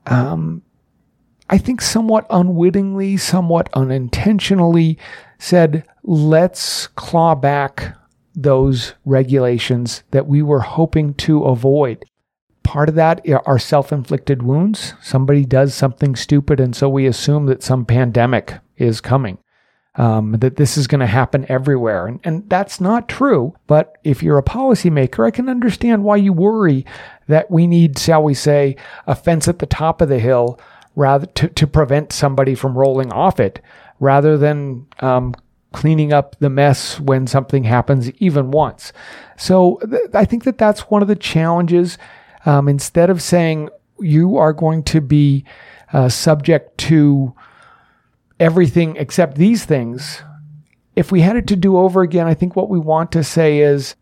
um, 0.08 0.62
I 1.50 1.58
think, 1.58 1.82
somewhat 1.82 2.26
unwittingly, 2.30 3.18
somewhat 3.18 3.70
unintentionally 3.74 4.98
said, 5.38 5.86
let's 6.04 6.88
claw 6.88 7.36
back 7.36 7.96
those 8.34 8.94
regulations 9.06 10.04
that 10.12 10.28
we 10.28 10.42
were 10.42 10.62
hoping 10.62 11.14
to 11.14 11.44
avoid 11.44 12.06
part 12.66 12.90
of 12.90 12.96
that 12.96 13.26
are 13.46 13.60
self 13.60 13.94
inflicted 13.94 14.44
wounds. 14.44 14.96
Somebody 15.02 15.46
does 15.46 15.74
something 15.74 16.16
stupid, 16.16 16.60
and 16.60 16.76
so 16.76 16.90
we 16.90 17.06
assume 17.06 17.46
that 17.46 17.64
some 17.64 17.86
pandemic 17.86 18.56
is 18.76 19.00
coming, 19.00 19.38
um, 19.96 20.34
that 20.40 20.58
this 20.58 20.76
is 20.78 20.88
going 20.88 21.00
to 21.00 21.08
happen 21.08 21.46
everywhere. 21.48 22.08
And, 22.08 22.20
and 22.26 22.50
that's 22.50 22.82
not 22.82 23.08
true. 23.08 23.56
But 23.68 23.98
if 24.04 24.22
you're 24.22 24.38
a 24.38 24.44
policymaker, 24.44 25.26
I 25.26 25.32
can 25.32 25.48
understand 25.48 26.04
why 26.04 26.18
you 26.18 26.34
worry 26.34 26.86
that 27.28 27.50
we 27.50 27.68
need, 27.68 27.98
shall 27.98 28.24
we 28.24 28.34
say, 28.34 28.76
a 29.08 29.16
fence 29.16 29.48
at 29.48 29.60
the 29.60 29.66
top 29.66 30.02
of 30.02 30.10
the 30.10 30.20
hill 30.20 30.60
rather 30.96 31.26
to, 31.28 31.48
to 31.50 31.68
prevent 31.68 32.12
somebody 32.12 32.56
from 32.56 32.78
rolling 32.78 33.12
off 33.12 33.40
it 33.40 33.62
rather 34.00 34.38
than 34.38 34.88
um, 35.00 35.34
cleaning 35.74 36.14
up 36.14 36.38
the 36.40 36.50
mess 36.50 37.00
when 37.00 37.28
something 37.28 37.64
happens 37.66 38.10
even 38.14 38.52
once. 38.52 38.94
So 39.38 39.80
th- 39.90 40.10
I 40.14 40.26
think 40.26 40.46
that 40.46 40.58
that's 40.58 40.90
one 40.90 41.02
of 41.02 41.08
the 41.08 41.16
challenges 41.16 41.98
um, 42.46 42.70
instead 42.70 43.10
of 43.10 43.22
saying 43.22 43.70
you 44.00 44.38
are 44.38 44.54
going 44.54 44.84
to 44.84 45.02
be 45.02 45.46
uh, 45.94 46.10
subject 46.10 46.78
to 46.78 47.34
everything 48.40 48.96
except 48.98 49.36
these 49.36 49.66
things, 49.66 50.22
if 50.96 51.12
we 51.12 51.22
had 51.22 51.36
it 51.36 51.48
to 51.48 51.56
do 51.56 51.78
over 51.78 52.02
again, 52.02 52.28
I 52.28 52.34
think 52.34 52.56
what 52.56 52.70
we 52.70 52.80
want 52.80 53.12
to 53.14 53.24
say 53.24 53.60
is 53.60 53.96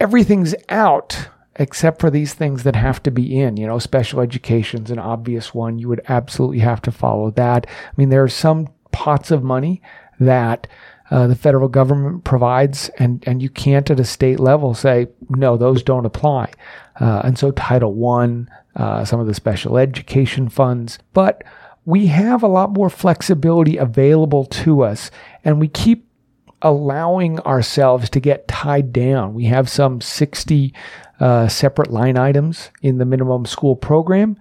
everything's 0.00 0.54
out 0.68 1.28
except 1.56 2.00
for 2.00 2.10
these 2.10 2.34
things 2.34 2.62
that 2.64 2.76
have 2.76 3.02
to 3.04 3.10
be 3.10 3.40
in. 3.40 3.56
You 3.56 3.66
know, 3.66 3.78
special 3.78 4.20
education's 4.20 4.90
an 4.90 4.98
obvious 4.98 5.54
one. 5.54 5.78
You 5.78 5.88
would 5.88 6.02
absolutely 6.08 6.60
have 6.60 6.82
to 6.82 6.92
follow 6.92 7.30
that. 7.32 7.66
I 7.68 7.92
mean, 7.96 8.08
there 8.08 8.22
are 8.22 8.28
some 8.28 8.68
pots 8.92 9.30
of 9.30 9.42
money 9.42 9.82
that 10.20 10.66
uh, 11.10 11.26
the 11.26 11.34
federal 11.34 11.68
government 11.68 12.24
provides, 12.24 12.88
and, 12.98 13.22
and 13.26 13.42
you 13.42 13.50
can't 13.50 13.90
at 13.90 14.00
a 14.00 14.04
state 14.04 14.40
level 14.40 14.74
say, 14.74 15.08
no, 15.28 15.56
those 15.56 15.82
don't 15.82 16.06
apply. 16.06 16.50
Uh, 17.00 17.22
and 17.24 17.38
so 17.38 17.50
Title 17.50 18.06
I, 18.08 18.46
uh, 18.76 19.04
some 19.04 19.20
of 19.20 19.26
the 19.26 19.34
special 19.34 19.76
education 19.76 20.48
funds, 20.48 20.98
but 21.12 21.44
we 21.84 22.06
have 22.06 22.42
a 22.42 22.48
lot 22.48 22.72
more 22.72 22.88
flexibility 22.88 23.76
available 23.76 24.46
to 24.46 24.82
us, 24.82 25.10
and 25.44 25.60
we 25.60 25.68
keep 25.68 26.08
allowing 26.62 27.38
ourselves 27.40 28.08
to 28.08 28.20
get 28.20 28.48
tied 28.48 28.90
down. 28.92 29.34
We 29.34 29.44
have 29.44 29.68
some 29.68 30.00
60 30.00 30.72
uh, 31.20 31.48
separate 31.48 31.90
line 31.90 32.18
items 32.18 32.70
in 32.82 32.98
the 32.98 33.04
minimum 33.04 33.46
school 33.46 33.76
program 33.76 34.36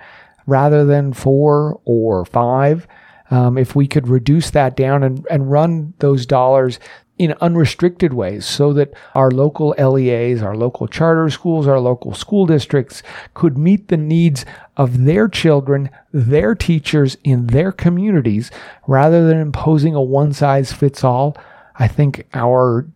rather 0.45 0.85
than 0.85 1.13
four 1.13 1.79
or 1.85 2.25
five. 2.25 2.87
Um, 3.31 3.57
if 3.57 3.75
we 3.75 3.87
could 3.87 4.07
reduce 4.07 4.51
that 4.51 4.75
down 4.75 5.03
and, 5.03 5.25
and 5.29 5.51
run 5.51 5.93
those 5.99 6.25
dollars 6.25 6.79
in 7.17 7.33
unrestricted 7.41 8.13
ways 8.13 8.45
so 8.45 8.73
that 8.73 8.93
our 9.13 9.29
local 9.29 9.75
LEAs, 9.77 10.41
our 10.41 10.55
local 10.55 10.87
charter 10.87 11.29
schools, 11.29 11.67
our 11.67 11.79
local 11.79 12.13
school 12.13 12.45
districts 12.45 13.03
could 13.33 13.57
meet 13.57 13.87
the 13.87 13.97
needs 13.97 14.45
of 14.77 15.03
their 15.03 15.27
children, 15.27 15.89
their 16.11 16.55
teachers 16.55 17.17
in 17.23 17.47
their 17.47 17.71
communities 17.71 18.49
rather 18.87 19.27
than 19.27 19.37
imposing 19.37 19.93
a 19.93 20.01
one 20.01 20.33
size 20.33 20.73
fits 20.73 21.03
all. 21.03 21.37
I 21.75 21.87
think 21.87 22.27
our 22.33 22.87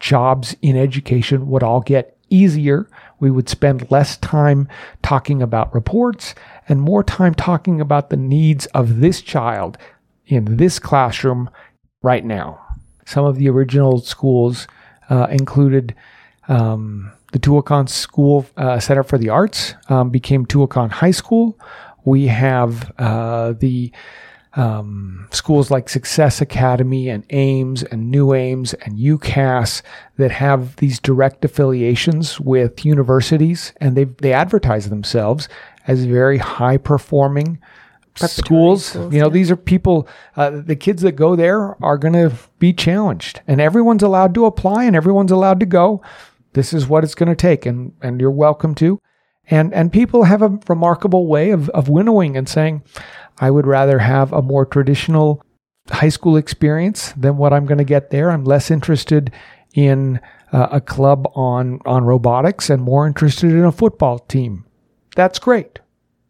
jobs 0.00 0.56
in 0.62 0.76
education 0.76 1.48
would 1.48 1.62
all 1.62 1.80
get 1.80 2.15
easier. 2.30 2.88
We 3.20 3.30
would 3.30 3.48
spend 3.48 3.90
less 3.90 4.16
time 4.18 4.68
talking 5.02 5.42
about 5.42 5.74
reports 5.74 6.34
and 6.68 6.80
more 6.80 7.02
time 7.02 7.34
talking 7.34 7.80
about 7.80 8.10
the 8.10 8.16
needs 8.16 8.66
of 8.66 9.00
this 9.00 9.22
child 9.22 9.78
in 10.26 10.56
this 10.56 10.78
classroom 10.78 11.50
right 12.02 12.24
now. 12.24 12.60
Some 13.06 13.24
of 13.24 13.36
the 13.36 13.48
original 13.48 14.00
schools 14.00 14.66
uh, 15.08 15.28
included 15.30 15.94
um, 16.48 17.12
the 17.32 17.38
Tuacahn 17.38 17.88
School 17.88 18.46
uh, 18.56 18.80
Center 18.80 19.02
for 19.02 19.18
the 19.18 19.28
Arts, 19.28 19.74
um, 19.88 20.10
became 20.10 20.46
Tuacahn 20.46 20.90
High 20.90 21.10
School. 21.10 21.58
We 22.04 22.28
have 22.28 22.92
uh, 22.98 23.52
the 23.52 23.92
um, 24.56 25.28
schools 25.30 25.70
like 25.70 25.88
Success 25.88 26.40
Academy 26.40 27.08
and 27.08 27.24
Ames 27.30 27.82
and 27.84 28.12
NUAMES 28.12 28.74
and 28.84 28.98
UCAS 28.98 29.82
that 30.16 30.30
have 30.30 30.76
these 30.76 30.98
direct 30.98 31.44
affiliations 31.44 32.40
with 32.40 32.84
universities, 32.84 33.72
and 33.80 33.96
they 33.96 34.04
they 34.04 34.32
advertise 34.32 34.88
themselves 34.88 35.48
as 35.86 36.04
very 36.04 36.38
high 36.38 36.78
performing 36.78 37.58
schools, 38.16 38.86
schools, 38.86 39.12
you 39.12 39.20
know, 39.20 39.26
yeah. 39.26 39.32
these 39.32 39.50
are 39.50 39.56
people, 39.56 40.08
uh, 40.36 40.50
the 40.50 40.76
kids 40.76 41.02
that 41.02 41.12
go 41.12 41.36
there 41.36 41.82
are 41.84 41.98
going 41.98 42.14
to 42.14 42.32
be 42.58 42.72
challenged 42.72 43.40
and 43.46 43.60
everyone's 43.60 44.02
allowed 44.02 44.34
to 44.34 44.46
apply 44.46 44.84
and 44.84 44.96
everyone's 44.96 45.32
allowed 45.32 45.60
to 45.60 45.66
go. 45.66 46.02
This 46.54 46.72
is 46.72 46.86
what 46.86 47.04
it's 47.04 47.14
going 47.14 47.28
to 47.28 47.36
take 47.36 47.66
and, 47.66 47.92
and 48.00 48.20
you're 48.20 48.30
welcome 48.30 48.74
to. 48.76 49.00
And, 49.48 49.72
and 49.74 49.92
people 49.92 50.24
have 50.24 50.42
a 50.42 50.58
remarkable 50.68 51.26
way 51.26 51.50
of, 51.50 51.68
of 51.70 51.88
winnowing 51.88 52.36
and 52.36 52.48
saying, 52.48 52.82
I 53.38 53.50
would 53.50 53.66
rather 53.66 53.98
have 53.98 54.32
a 54.32 54.42
more 54.42 54.64
traditional 54.64 55.42
high 55.90 56.08
school 56.08 56.36
experience 56.36 57.12
than 57.12 57.36
what 57.36 57.52
I'm 57.52 57.66
going 57.66 57.78
to 57.78 57.84
get 57.84 58.10
there. 58.10 58.30
I'm 58.30 58.44
less 58.44 58.70
interested 58.70 59.32
in 59.74 60.20
uh, 60.52 60.68
a 60.72 60.80
club 60.80 61.28
on, 61.34 61.80
on 61.84 62.04
robotics 62.04 62.70
and 62.70 62.82
more 62.82 63.06
interested 63.06 63.50
in 63.50 63.64
a 63.64 63.72
football 63.72 64.18
team. 64.18 64.64
That's 65.14 65.38
great 65.38 65.80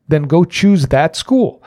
then 0.09 0.25
go 0.25 0.45
choose 0.45 0.87
that 0.87 1.17
school. 1.17 1.63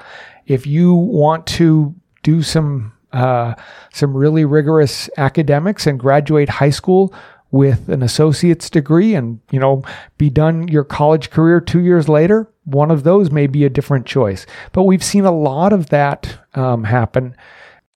If 0.46 0.66
you 0.66 0.94
want 0.94 1.46
to 1.48 1.96
do 2.24 2.42
some 2.42 2.94
uh, 3.12 3.56
some 3.92 4.16
really 4.16 4.46
rigorous 4.46 5.10
academics 5.18 5.88
and 5.88 6.00
graduate 6.00 6.48
high 6.48 6.70
school 6.70 7.14
with 7.52 7.90
an 7.90 8.04
associate's 8.04 8.70
degree 8.70 9.16
and 9.16 9.40
you 9.52 9.60
know 9.60 9.84
be 10.18 10.30
done 10.30 10.68
your 10.68 10.84
college 10.84 11.30
career 11.30 11.60
two 11.60 11.80
years 11.80 12.08
later 12.08 12.48
one 12.66 12.92
of 12.92 13.04
those 13.04 13.32
may 13.32 13.48
be 13.48 13.66
a 13.66 13.70
different 13.70 14.06
choice. 14.06 14.46
But 14.74 14.84
we've 14.84 15.04
seen 15.04 15.26
a 15.26 15.32
lot 15.32 15.74
of 15.74 15.90
that 15.90 16.38
um, 16.54 16.84
happen. 16.84 17.36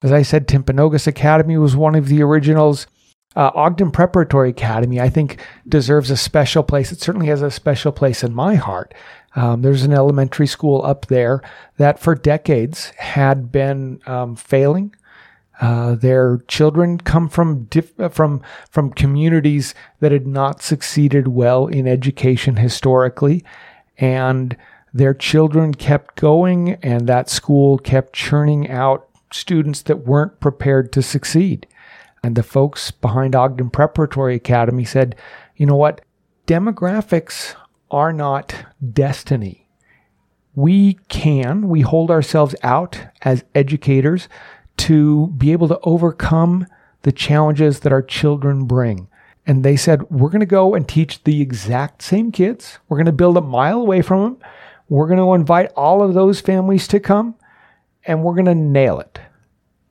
As 0.01 0.11
i 0.11 0.21
said 0.21 0.47
timpanogos 0.47 1.07
academy 1.07 1.57
was 1.57 1.75
one 1.75 1.95
of 1.95 2.07
the 2.07 2.21
originals. 2.23 2.87
Uh, 3.35 3.49
ogden 3.55 3.89
preparatory 3.89 4.51
academy 4.51 5.01
i 5.01 5.09
think 5.09 5.43
deserves 5.67 6.11
a 6.11 6.17
special 6.17 6.63
place. 6.63 6.91
It 6.91 7.01
certainly 7.01 7.27
has 7.27 7.41
a 7.41 7.49
special 7.49 7.91
place 7.91 8.23
in 8.23 8.33
my 8.33 8.55
heart. 8.55 8.93
Um, 9.35 9.61
there's 9.61 9.83
an 9.83 9.93
elementary 9.93 10.47
school 10.47 10.83
up 10.85 11.07
there 11.07 11.41
that 11.77 11.99
for 11.99 12.15
decades 12.15 12.91
had 12.97 13.51
been 13.51 14.01
um, 14.05 14.35
failing. 14.35 14.95
Uh, 15.61 15.95
their 15.95 16.39
children 16.47 16.97
come 16.97 17.29
from 17.29 17.65
diff- 17.65 17.93
from 18.11 18.41
from 18.71 18.91
communities 18.91 19.75
that 19.99 20.11
had 20.11 20.25
not 20.25 20.61
succeeded 20.61 21.27
well 21.27 21.67
in 21.67 21.87
education 21.87 22.55
historically, 22.55 23.43
and 23.97 24.57
their 24.93 25.13
children 25.13 25.73
kept 25.73 26.19
going, 26.19 26.73
and 26.81 27.07
that 27.07 27.29
school 27.29 27.77
kept 27.77 28.13
churning 28.13 28.69
out 28.69 29.07
students 29.31 29.81
that 29.83 30.05
weren't 30.05 30.39
prepared 30.39 30.91
to 30.93 31.01
succeed. 31.01 31.67
And 32.23 32.35
the 32.35 32.43
folks 32.43 32.91
behind 32.91 33.35
Ogden 33.35 33.69
Preparatory 33.69 34.35
Academy 34.35 34.85
said, 34.85 35.15
you 35.55 35.65
know 35.65 35.75
what? 35.75 36.01
Demographics 36.47 37.55
are 37.91 38.13
not 38.13 38.65
destiny. 38.93 39.67
We 40.55 40.99
can, 41.09 41.67
we 41.67 41.81
hold 41.81 42.11
ourselves 42.11 42.55
out 42.63 42.99
as 43.23 43.43
educators 43.55 44.29
to 44.83 45.27
be 45.37 45.51
able 45.51 45.67
to 45.69 45.79
overcome 45.83 46.67
the 47.03 47.11
challenges 47.11 47.81
that 47.81 47.91
our 47.91 48.01
children 48.01 48.65
bring. 48.65 49.07
And 49.45 49.63
they 49.63 49.75
said, 49.75 50.09
we're 50.09 50.29
going 50.29 50.39
to 50.39 50.45
go 50.45 50.73
and 50.73 50.87
teach 50.87 51.23
the 51.23 51.41
exact 51.41 52.01
same 52.01 52.31
kids. 52.31 52.79
We're 52.87 52.97
going 52.97 53.05
to 53.05 53.11
build 53.11 53.37
a 53.37 53.41
mile 53.41 53.79
away 53.79 54.01
from 54.01 54.21
them. 54.21 54.37
We're 54.89 55.07
going 55.07 55.19
to 55.19 55.33
invite 55.33 55.71
all 55.75 56.01
of 56.01 56.13
those 56.13 56.39
families 56.39 56.87
to 56.89 56.99
come 56.99 57.35
and 58.05 58.23
we're 58.23 58.35
going 58.35 58.45
to 58.45 58.55
nail 58.55 58.99
it. 58.99 59.19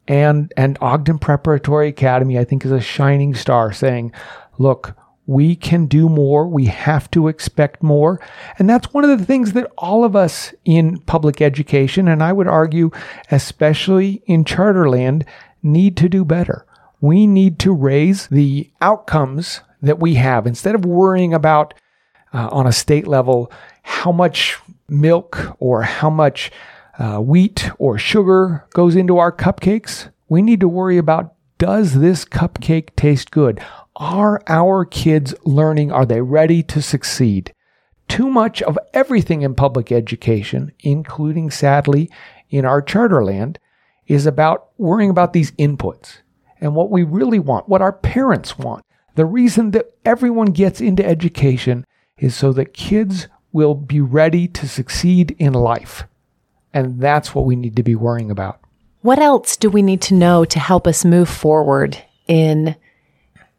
And, 0.08 0.52
and 0.56 0.76
Ogden 0.80 1.18
Preparatory 1.18 1.88
Academy, 1.88 2.38
I 2.38 2.44
think, 2.44 2.64
is 2.64 2.72
a 2.72 2.80
shining 2.80 3.34
star 3.34 3.72
saying, 3.72 4.12
look, 4.58 4.96
we 5.26 5.54
can 5.54 5.86
do 5.86 6.08
more. 6.08 6.46
We 6.48 6.66
have 6.66 7.10
to 7.12 7.28
expect 7.28 7.82
more. 7.82 8.20
And 8.58 8.68
that's 8.68 8.92
one 8.92 9.04
of 9.04 9.18
the 9.18 9.24
things 9.24 9.52
that 9.52 9.70
all 9.78 10.04
of 10.04 10.16
us 10.16 10.52
in 10.64 10.98
public 10.98 11.40
education, 11.40 12.08
and 12.08 12.22
I 12.22 12.32
would 12.32 12.48
argue, 12.48 12.90
especially 13.30 14.22
in 14.26 14.44
charterland, 14.44 15.24
need 15.62 15.96
to 15.98 16.08
do 16.08 16.24
better. 16.24 16.66
We 17.00 17.26
need 17.26 17.58
to 17.60 17.72
raise 17.72 18.26
the 18.28 18.70
outcomes 18.80 19.60
that 19.80 20.00
we 20.00 20.14
have 20.14 20.46
instead 20.46 20.74
of 20.74 20.84
worrying 20.84 21.34
about 21.34 21.74
uh, 22.32 22.48
on 22.50 22.66
a 22.66 22.72
state 22.72 23.06
level 23.06 23.50
how 23.82 24.12
much 24.12 24.58
milk 24.88 25.56
or 25.58 25.82
how 25.82 26.08
much 26.08 26.52
uh, 26.98 27.18
wheat 27.18 27.70
or 27.78 27.98
sugar 27.98 28.64
goes 28.74 28.94
into 28.94 29.18
our 29.18 29.32
cupcakes. 29.32 30.10
We 30.28 30.42
need 30.42 30.60
to 30.60 30.68
worry 30.68 30.98
about 30.98 31.34
does 31.58 31.94
this 31.94 32.24
cupcake 32.24 32.94
taste 32.96 33.30
good? 33.30 33.64
Are 33.96 34.42
our 34.48 34.84
kids 34.84 35.34
learning? 35.44 35.92
Are 35.92 36.06
they 36.06 36.22
ready 36.22 36.62
to 36.64 36.80
succeed? 36.80 37.52
Too 38.08 38.30
much 38.30 38.62
of 38.62 38.78
everything 38.94 39.42
in 39.42 39.54
public 39.54 39.92
education, 39.92 40.72
including 40.80 41.50
sadly 41.50 42.10
in 42.50 42.64
our 42.64 42.82
charter 42.82 43.24
land, 43.24 43.58
is 44.06 44.26
about 44.26 44.68
worrying 44.78 45.10
about 45.10 45.32
these 45.32 45.52
inputs 45.52 46.18
and 46.60 46.74
what 46.74 46.90
we 46.90 47.02
really 47.02 47.38
want, 47.38 47.68
what 47.68 47.82
our 47.82 47.92
parents 47.92 48.58
want. 48.58 48.84
The 49.14 49.26
reason 49.26 49.72
that 49.72 49.92
everyone 50.04 50.52
gets 50.52 50.80
into 50.80 51.04
education 51.04 51.86
is 52.18 52.34
so 52.34 52.52
that 52.52 52.72
kids 52.72 53.28
will 53.52 53.74
be 53.74 54.00
ready 54.00 54.48
to 54.48 54.68
succeed 54.68 55.36
in 55.38 55.52
life. 55.52 56.04
And 56.72 57.00
that's 57.00 57.34
what 57.34 57.44
we 57.44 57.56
need 57.56 57.76
to 57.76 57.82
be 57.82 57.94
worrying 57.94 58.30
about. 58.30 58.60
What 59.02 59.18
else 59.18 59.56
do 59.56 59.68
we 59.68 59.82
need 59.82 60.00
to 60.02 60.14
know 60.14 60.44
to 60.46 60.58
help 60.58 60.86
us 60.86 61.04
move 61.04 61.28
forward 61.28 62.02
in 62.26 62.76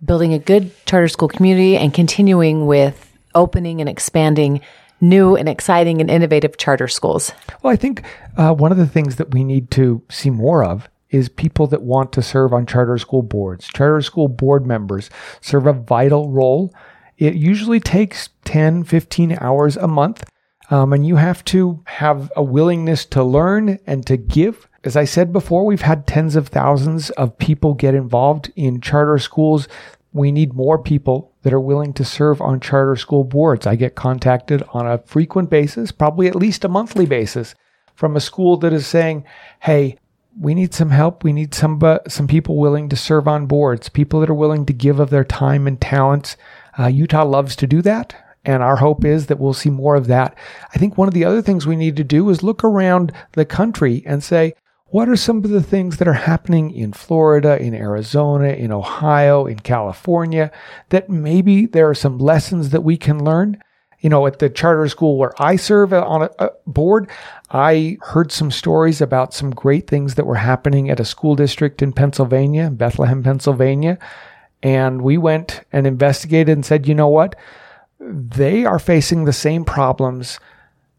building 0.04 0.34
a 0.34 0.40
good 0.40 0.72
charter 0.86 1.08
school 1.08 1.28
community 1.28 1.78
and 1.78 1.94
continuing 1.94 2.66
with 2.66 3.12
opening 3.36 3.80
and 3.80 3.90
expanding 3.90 4.62
new 5.02 5.36
and 5.36 5.50
exciting 5.50 6.02
and 6.02 6.10
innovative 6.10 6.58
charter 6.58 6.88
schools? 6.88 7.32
Well, 7.62 7.74
I 7.74 7.76
think 7.76 8.04
uh, 8.38 8.54
one 8.54 8.72
of 8.72 8.78
the 8.78 8.88
things 8.88 9.18
that 9.18 9.34
we 9.34 9.44
need 9.44 9.70
to 9.72 10.02
see 10.10 10.30
more 10.30 10.64
of 10.64 10.90
is 11.10 11.30
people 11.30 11.68
that 11.68 11.84
want 11.84 12.12
to 12.14 12.22
serve 12.22 12.54
on 12.54 12.66
charter 12.66 12.98
school 12.98 13.22
boards. 13.22 13.68
Charter 13.68 14.02
school 14.02 14.28
board 14.28 14.66
members 14.66 15.10
serve 15.42 15.68
a 15.68 15.74
vital 15.74 16.32
role. 16.32 16.74
It 17.18 17.36
usually 17.36 17.80
takes 17.80 18.30
10, 18.46 18.84
15 18.84 19.38
hours 19.40 19.78
a 19.78 19.88
month, 19.88 20.24
um, 20.72 20.92
and 20.92 21.06
you 21.06 21.18
have 21.18 21.46
to 21.46 21.84
have 21.86 22.32
a 22.36 22.42
willingness 22.42 23.06
to 23.08 23.24
learn 23.24 23.78
and 23.86 24.06
to 24.08 24.18
give. 24.18 24.68
As 24.86 24.98
I 24.98 25.06
said 25.06 25.32
before, 25.32 25.66
we've 25.66 25.82
had 25.82 26.06
tens 26.06 26.36
of 26.36 26.50
thousands 26.50 27.10
of 27.12 27.38
people 27.38 27.74
get 27.74 27.96
involved 27.96 28.52
in 28.58 28.82
charter 28.82 29.18
schools. 29.18 29.70
We 30.12 30.30
need 30.30 30.54
more 30.54 30.78
people 30.78 31.32
that 31.44 31.54
are 31.54 31.60
willing 31.60 31.94
to 31.94 32.04
serve 32.04 32.42
on 32.42 32.60
charter 32.60 32.98
school 32.98 33.24
boards. 33.24 33.66
I 33.66 33.76
get 33.76 33.96
contacted 33.96 34.62
on 34.74 34.86
a 34.86 34.98
frequent 34.98 35.50
basis, 35.50 35.94
probably 35.94 36.28
at 36.28 36.36
least 36.36 36.66
a 36.66 36.70
monthly 36.70 37.06
basis, 37.06 37.56
from 37.96 38.18
a 38.18 38.22
school 38.22 38.58
that 38.58 38.74
is 38.74 38.86
saying, 38.86 39.24
Hey, 39.62 39.98
we 40.38 40.54
need 40.54 40.74
some 40.74 40.90
help. 40.90 41.24
We 41.24 41.32
need 41.32 41.54
some 41.54 41.82
uh, 41.82 42.00
some 42.08 42.28
people 42.28 42.58
willing 42.58 42.90
to 42.90 42.96
serve 42.98 43.28
on 43.28 43.46
boards, 43.46 43.88
people 43.88 44.20
that 44.20 44.30
are 44.30 44.34
willing 44.34 44.66
to 44.66 44.74
give 44.74 45.00
of 45.00 45.12
their 45.12 45.24
time 45.24 45.66
and 45.66 45.80
talents. 45.80 46.36
Uh, 46.78 46.88
Utah 46.88 47.24
loves 47.24 47.56
to 47.58 47.68
do 47.68 47.82
that, 47.84 48.16
and 48.44 48.62
our 48.64 48.78
hope 48.78 49.06
is 49.06 49.28
that 49.28 49.40
we'll 49.40 49.54
see 49.54 49.70
more 49.70 49.96
of 49.96 50.08
that. 50.08 50.36
I 50.74 50.78
think 50.78 50.98
one 50.98 51.08
of 51.08 51.14
the 51.14 51.24
other 51.24 51.42
things 51.42 51.66
we 51.66 51.76
need 51.76 51.96
to 51.98 52.04
do 52.04 52.30
is 52.30 52.44
look 52.44 52.64
around 52.64 53.14
the 53.34 53.46
country 53.46 54.04
and 54.06 54.24
say, 54.24 54.56
what 54.94 55.10
are 55.10 55.16
some 55.16 55.38
of 55.38 55.50
the 55.50 55.64
things 55.64 55.98
that 55.98 56.08
are 56.08 56.14
happening 56.14 56.70
in 56.72 56.94
Florida, 56.94 57.60
in 57.60 57.74
Arizona, 57.74 58.50
in 58.50 58.72
Ohio, 58.72 59.46
in 59.48 59.60
California 59.60 60.52
that 60.90 61.10
maybe 61.10 61.66
there 61.66 61.90
are 61.90 61.96
some 61.96 62.20
lessons 62.20 62.70
that 62.70 62.82
we 62.82 62.96
can 62.96 63.24
learn? 63.24 63.58
you 64.04 64.10
know, 64.10 64.28
at 64.28 64.40
the 64.40 64.50
charter 64.50 64.88
school 64.90 65.18
where 65.18 65.32
I 65.42 65.56
serve 65.56 65.94
on 65.94 66.28
a, 66.38 66.50
board, 66.68 67.10
I 67.52 67.98
heard 68.02 68.34
some 68.34 68.52
stories 68.52 69.00
about 69.00 69.34
some 69.34 69.52
great 69.52 69.88
things 69.88 70.16
that 70.16 70.26
were 70.26 70.36
happening 70.36 70.90
at 70.90 71.00
a 71.00 71.06
school 71.06 71.38
district 71.38 71.82
in 71.82 71.94
Pennsylvania, 71.94 72.70
Bethlehem, 72.70 73.24
Pennsylvania. 73.24 73.98
And 74.62 75.04
we 75.04 75.18
went 75.18 75.62
and 75.72 75.88
investigated 75.88 76.50
and 76.50 76.66
said, 76.66 76.86
you 76.86 76.94
know 76.94 77.08
what? 77.08 77.38
They 77.98 78.66
are 78.66 78.78
facing 78.78 79.24
the 79.24 79.32
same 79.32 79.64
problems 79.64 80.38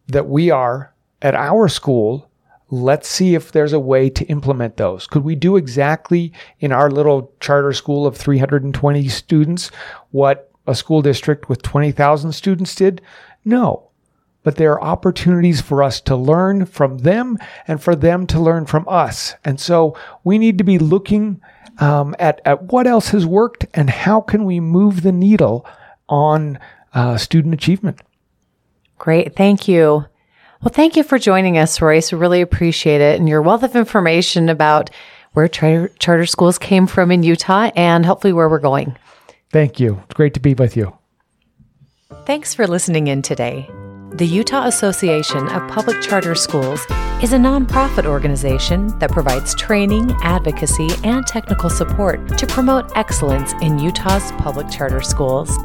that 0.07 0.27
we 0.27 0.49
are 0.49 0.91
at 1.21 1.35
our 1.35 1.69
school. 1.69 2.27
Let's 2.75 3.07
see 3.07 3.35
if 3.35 3.53
there's 3.53 3.71
a 3.71 3.79
way 3.79 4.09
to 4.09 4.25
implement 4.25 4.75
those. 4.75 5.07
Could 5.07 5.23
we 5.23 5.35
do 5.35 5.55
exactly 5.55 6.33
in 6.59 6.73
our 6.73 6.91
little 6.91 7.31
charter 7.39 7.71
school 7.71 8.05
of 8.05 8.17
320 8.17 9.07
students 9.07 9.71
what 10.11 10.51
a 10.67 10.75
school 10.75 11.01
district 11.01 11.47
with 11.47 11.61
20,000 11.61 12.33
students 12.33 12.75
did? 12.75 13.01
No. 13.45 13.89
But 14.43 14.57
there 14.57 14.73
are 14.73 14.81
opportunities 14.81 15.61
for 15.61 15.81
us 15.81 16.01
to 16.01 16.17
learn 16.17 16.65
from 16.65 16.97
them 16.97 17.37
and 17.65 17.81
for 17.81 17.95
them 17.95 18.27
to 18.27 18.41
learn 18.41 18.65
from 18.65 18.85
us. 18.89 19.35
And 19.45 19.57
so 19.57 19.97
we 20.25 20.37
need 20.37 20.57
to 20.57 20.65
be 20.65 20.77
looking 20.77 21.39
um, 21.79 22.13
at, 22.19 22.41
at 22.43 22.63
what 22.63 22.87
else 22.87 23.09
has 23.09 23.25
worked 23.25 23.65
and 23.73 23.89
how 23.89 24.19
can 24.19 24.43
we 24.43 24.59
move 24.59 25.01
the 25.01 25.13
needle 25.13 25.65
on 26.09 26.59
uh, 26.93 27.15
student 27.15 27.53
achievement. 27.53 28.01
Great. 28.97 29.35
Thank 29.35 29.69
you. 29.69 30.05
Well, 30.65 30.73
thank 30.73 30.95
you 30.95 31.03
for 31.03 31.19
joining 31.19 31.59
us, 31.59 31.79
Royce. 31.79 32.11
We 32.11 32.17
really 32.17 32.41
appreciate 32.41 32.99
it 32.99 33.19
and 33.19 33.29
your 33.29 33.43
wealth 33.43 33.61
of 33.61 33.75
information 33.75 34.49
about 34.49 34.89
where 35.33 35.47
charter, 35.47 35.89
charter 35.99 36.25
schools 36.25 36.57
came 36.57 36.87
from 36.87 37.11
in 37.11 37.21
Utah 37.21 37.69
and 37.75 38.03
hopefully 38.03 38.33
where 38.33 38.49
we're 38.49 38.57
going. 38.57 38.97
Thank 39.51 39.79
you. 39.79 40.01
It's 40.05 40.15
great 40.15 40.33
to 40.33 40.39
be 40.39 40.55
with 40.55 40.75
you. 40.75 40.97
Thanks 42.25 42.55
for 42.55 42.65
listening 42.65 43.05
in 43.05 43.21
today. 43.21 43.69
The 44.13 44.25
Utah 44.25 44.65
Association 44.65 45.47
of 45.49 45.69
Public 45.69 46.01
Charter 46.01 46.33
Schools 46.33 46.83
is 47.21 47.31
a 47.31 47.37
nonprofit 47.37 48.07
organization 48.07 48.87
that 48.97 49.11
provides 49.11 49.53
training, 49.53 50.15
advocacy, 50.23 50.87
and 51.03 51.27
technical 51.27 51.69
support 51.69 52.39
to 52.39 52.47
promote 52.47 52.91
excellence 52.97 53.53
in 53.61 53.77
Utah's 53.77 54.31
public 54.39 54.71
charter 54.71 55.01
schools. 55.01 55.55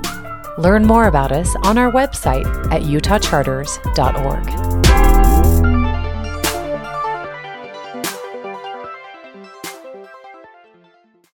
Learn 0.60 0.84
more 0.84 1.06
about 1.06 1.32
us 1.32 1.56
on 1.62 1.78
our 1.78 1.90
website 1.90 2.44
at 2.70 2.82
utahcharters.org. 2.82 5.19